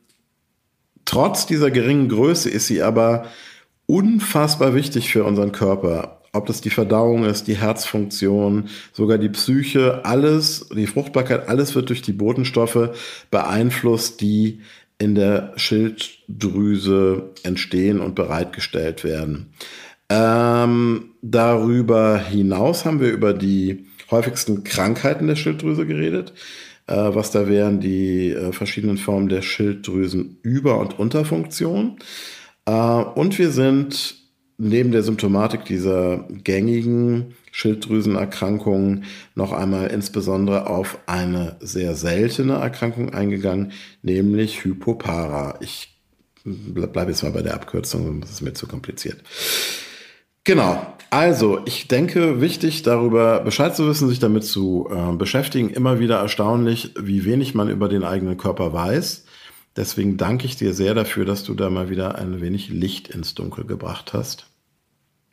trotz 1.05 1.45
dieser 1.45 1.71
geringen 1.71 2.09
Größe 2.09 2.49
ist 2.49 2.67
sie 2.67 2.81
aber 2.81 3.25
unfassbar 3.85 4.75
wichtig 4.75 5.11
für 5.11 5.23
unseren 5.23 5.51
Körper. 5.51 6.21
Ob 6.33 6.45
das 6.45 6.61
die 6.61 6.69
Verdauung 6.69 7.23
ist, 7.23 7.47
die 7.47 7.57
Herzfunktion, 7.57 8.67
sogar 8.91 9.17
die 9.17 9.29
Psyche, 9.29 10.01
alles, 10.03 10.69
die 10.69 10.85
Fruchtbarkeit, 10.85 11.47
alles 11.47 11.73
wird 11.73 11.89
durch 11.89 12.01
die 12.01 12.13
Botenstoffe 12.13 12.91
beeinflusst, 13.31 14.21
die 14.21 14.61
in 14.99 15.15
der 15.15 15.53
Schilddrüse 15.57 17.33
entstehen 17.43 17.99
und 17.99 18.15
bereitgestellt 18.15 19.03
werden. 19.03 19.53
Ähm, 20.09 21.11
darüber 21.21 22.17
hinaus 22.17 22.85
haben 22.85 22.99
wir 22.99 23.11
über 23.11 23.33
die 23.33 23.85
häufigsten 24.09 24.63
Krankheiten 24.63 25.27
der 25.27 25.35
Schilddrüse 25.35 25.85
geredet. 25.85 26.33
Äh, 26.87 26.95
was 26.95 27.31
da 27.31 27.47
wären 27.47 27.81
die 27.81 28.31
äh, 28.31 28.53
verschiedenen 28.53 28.97
Formen 28.97 29.27
der 29.27 29.41
Schilddrüsenüber- 29.41 30.79
und 30.79 30.97
Unterfunktion. 30.97 31.99
Äh, 32.65 32.71
und 32.71 33.37
wir 33.37 33.51
sind 33.51 34.15
neben 34.57 34.91
der 34.91 35.03
Symptomatik 35.03 35.65
dieser 35.65 36.25
gängigen 36.43 37.35
Schilddrüsenerkrankungen 37.51 39.05
noch 39.35 39.51
einmal 39.53 39.87
insbesondere 39.87 40.67
auf 40.67 40.97
eine 41.05 41.57
sehr 41.59 41.95
seltene 41.95 42.53
Erkrankung 42.53 43.13
eingegangen, 43.13 43.71
nämlich 44.01 44.63
Hypopara. 44.63 45.59
Ich 45.61 45.95
bleibe 46.43 47.11
jetzt 47.11 47.23
mal 47.23 47.31
bei 47.31 47.41
der 47.41 47.55
Abkürzung, 47.55 48.21
das 48.21 48.31
ist 48.31 48.41
mir 48.41 48.53
zu 48.53 48.67
kompliziert. 48.67 49.23
Genau. 50.43 50.93
Also, 51.09 51.59
ich 51.65 51.87
denke, 51.87 52.41
wichtig 52.41 52.81
darüber 52.81 53.41
Bescheid 53.41 53.75
zu 53.75 53.87
wissen, 53.87 54.09
sich 54.09 54.19
damit 54.19 54.43
zu 54.43 54.89
äh, 54.89 55.15
beschäftigen. 55.15 55.69
Immer 55.69 55.99
wieder 55.99 56.19
erstaunlich, 56.19 56.93
wie 56.99 57.25
wenig 57.25 57.53
man 57.53 57.69
über 57.69 57.89
den 57.89 58.03
eigenen 58.03 58.37
Körper 58.37 58.71
weiß. 58.71 59.25
Deswegen 59.77 60.17
danke 60.17 60.45
ich 60.45 60.55
dir 60.55 60.73
sehr 60.73 60.95
dafür, 60.95 61.23
dass 61.23 61.43
du 61.43 61.53
da 61.53 61.69
mal 61.69 61.89
wieder 61.89 62.17
ein 62.17 62.41
wenig 62.41 62.69
Licht 62.69 63.07
ins 63.09 63.35
Dunkel 63.35 63.63
gebracht 63.65 64.13
hast. 64.13 64.49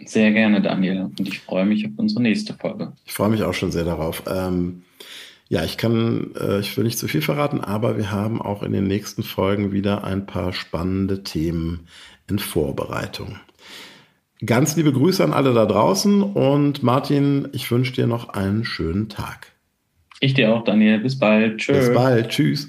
Sehr 0.05 0.33
gerne, 0.33 0.61
Daniel. 0.61 1.11
Und 1.19 1.27
ich 1.27 1.41
freue 1.41 1.65
mich 1.65 1.87
auf 1.87 1.93
unsere 1.97 2.23
nächste 2.23 2.53
Folge. 2.53 2.93
Ich 3.07 3.13
freue 3.13 3.31
mich 3.31 3.43
auch 3.43 3.55
schon 3.55 3.73
sehr 3.73 3.85
darauf. 3.85 4.23
Ähm, 4.27 4.83
ja, 5.49 5.65
ich 5.65 5.79
kann, 5.79 6.33
äh, 6.39 6.61
ich 6.61 6.77
will 6.77 6.85
nicht 6.85 6.99
zu 6.99 7.09
viel 7.09 7.23
verraten, 7.23 7.61
aber 7.61 7.97
wir 7.97 8.11
haben 8.11 8.43
auch 8.43 8.63
in 8.63 8.73
den 8.73 8.85
nächsten 8.85 9.23
Folgen 9.23 9.73
wieder 9.73 10.05
ein 10.05 10.27
paar 10.27 10.53
spannende 10.53 11.23
Themen 11.23 11.87
in 12.29 12.39
Vorbereitung. 12.39 13.37
Ganz 14.45 14.77
liebe 14.77 14.93
Grüße 14.93 15.25
an 15.25 15.33
alle 15.33 15.55
da 15.55 15.65
draußen 15.65 16.23
und 16.23 16.83
Martin, 16.83 17.49
ich 17.53 17.71
wünsche 17.71 17.93
dir 17.93 18.07
noch 18.07 18.31
einen 18.31 18.65
schönen 18.65 19.09
Tag. 19.09 19.53
Ich 20.21 20.35
dir 20.35 20.55
auch, 20.55 20.65
Daniel. 20.65 20.99
Bis 20.99 21.19
bald. 21.19 21.59
Tschüss. 21.59 21.87
Bis 21.87 21.95
bald. 21.95 22.29
Tschüss. 22.29 22.69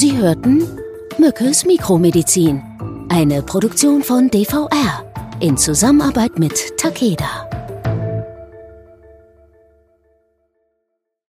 Sie 0.00 0.16
hörten 0.16 0.62
Mückes 1.18 1.66
Mikromedizin 1.66 2.62
eine 3.08 3.42
Produktion 3.42 4.04
von 4.04 4.30
DVR 4.30 5.02
in 5.40 5.56
Zusammenarbeit 5.56 6.38
mit 6.38 6.78
Takeda. 6.78 7.67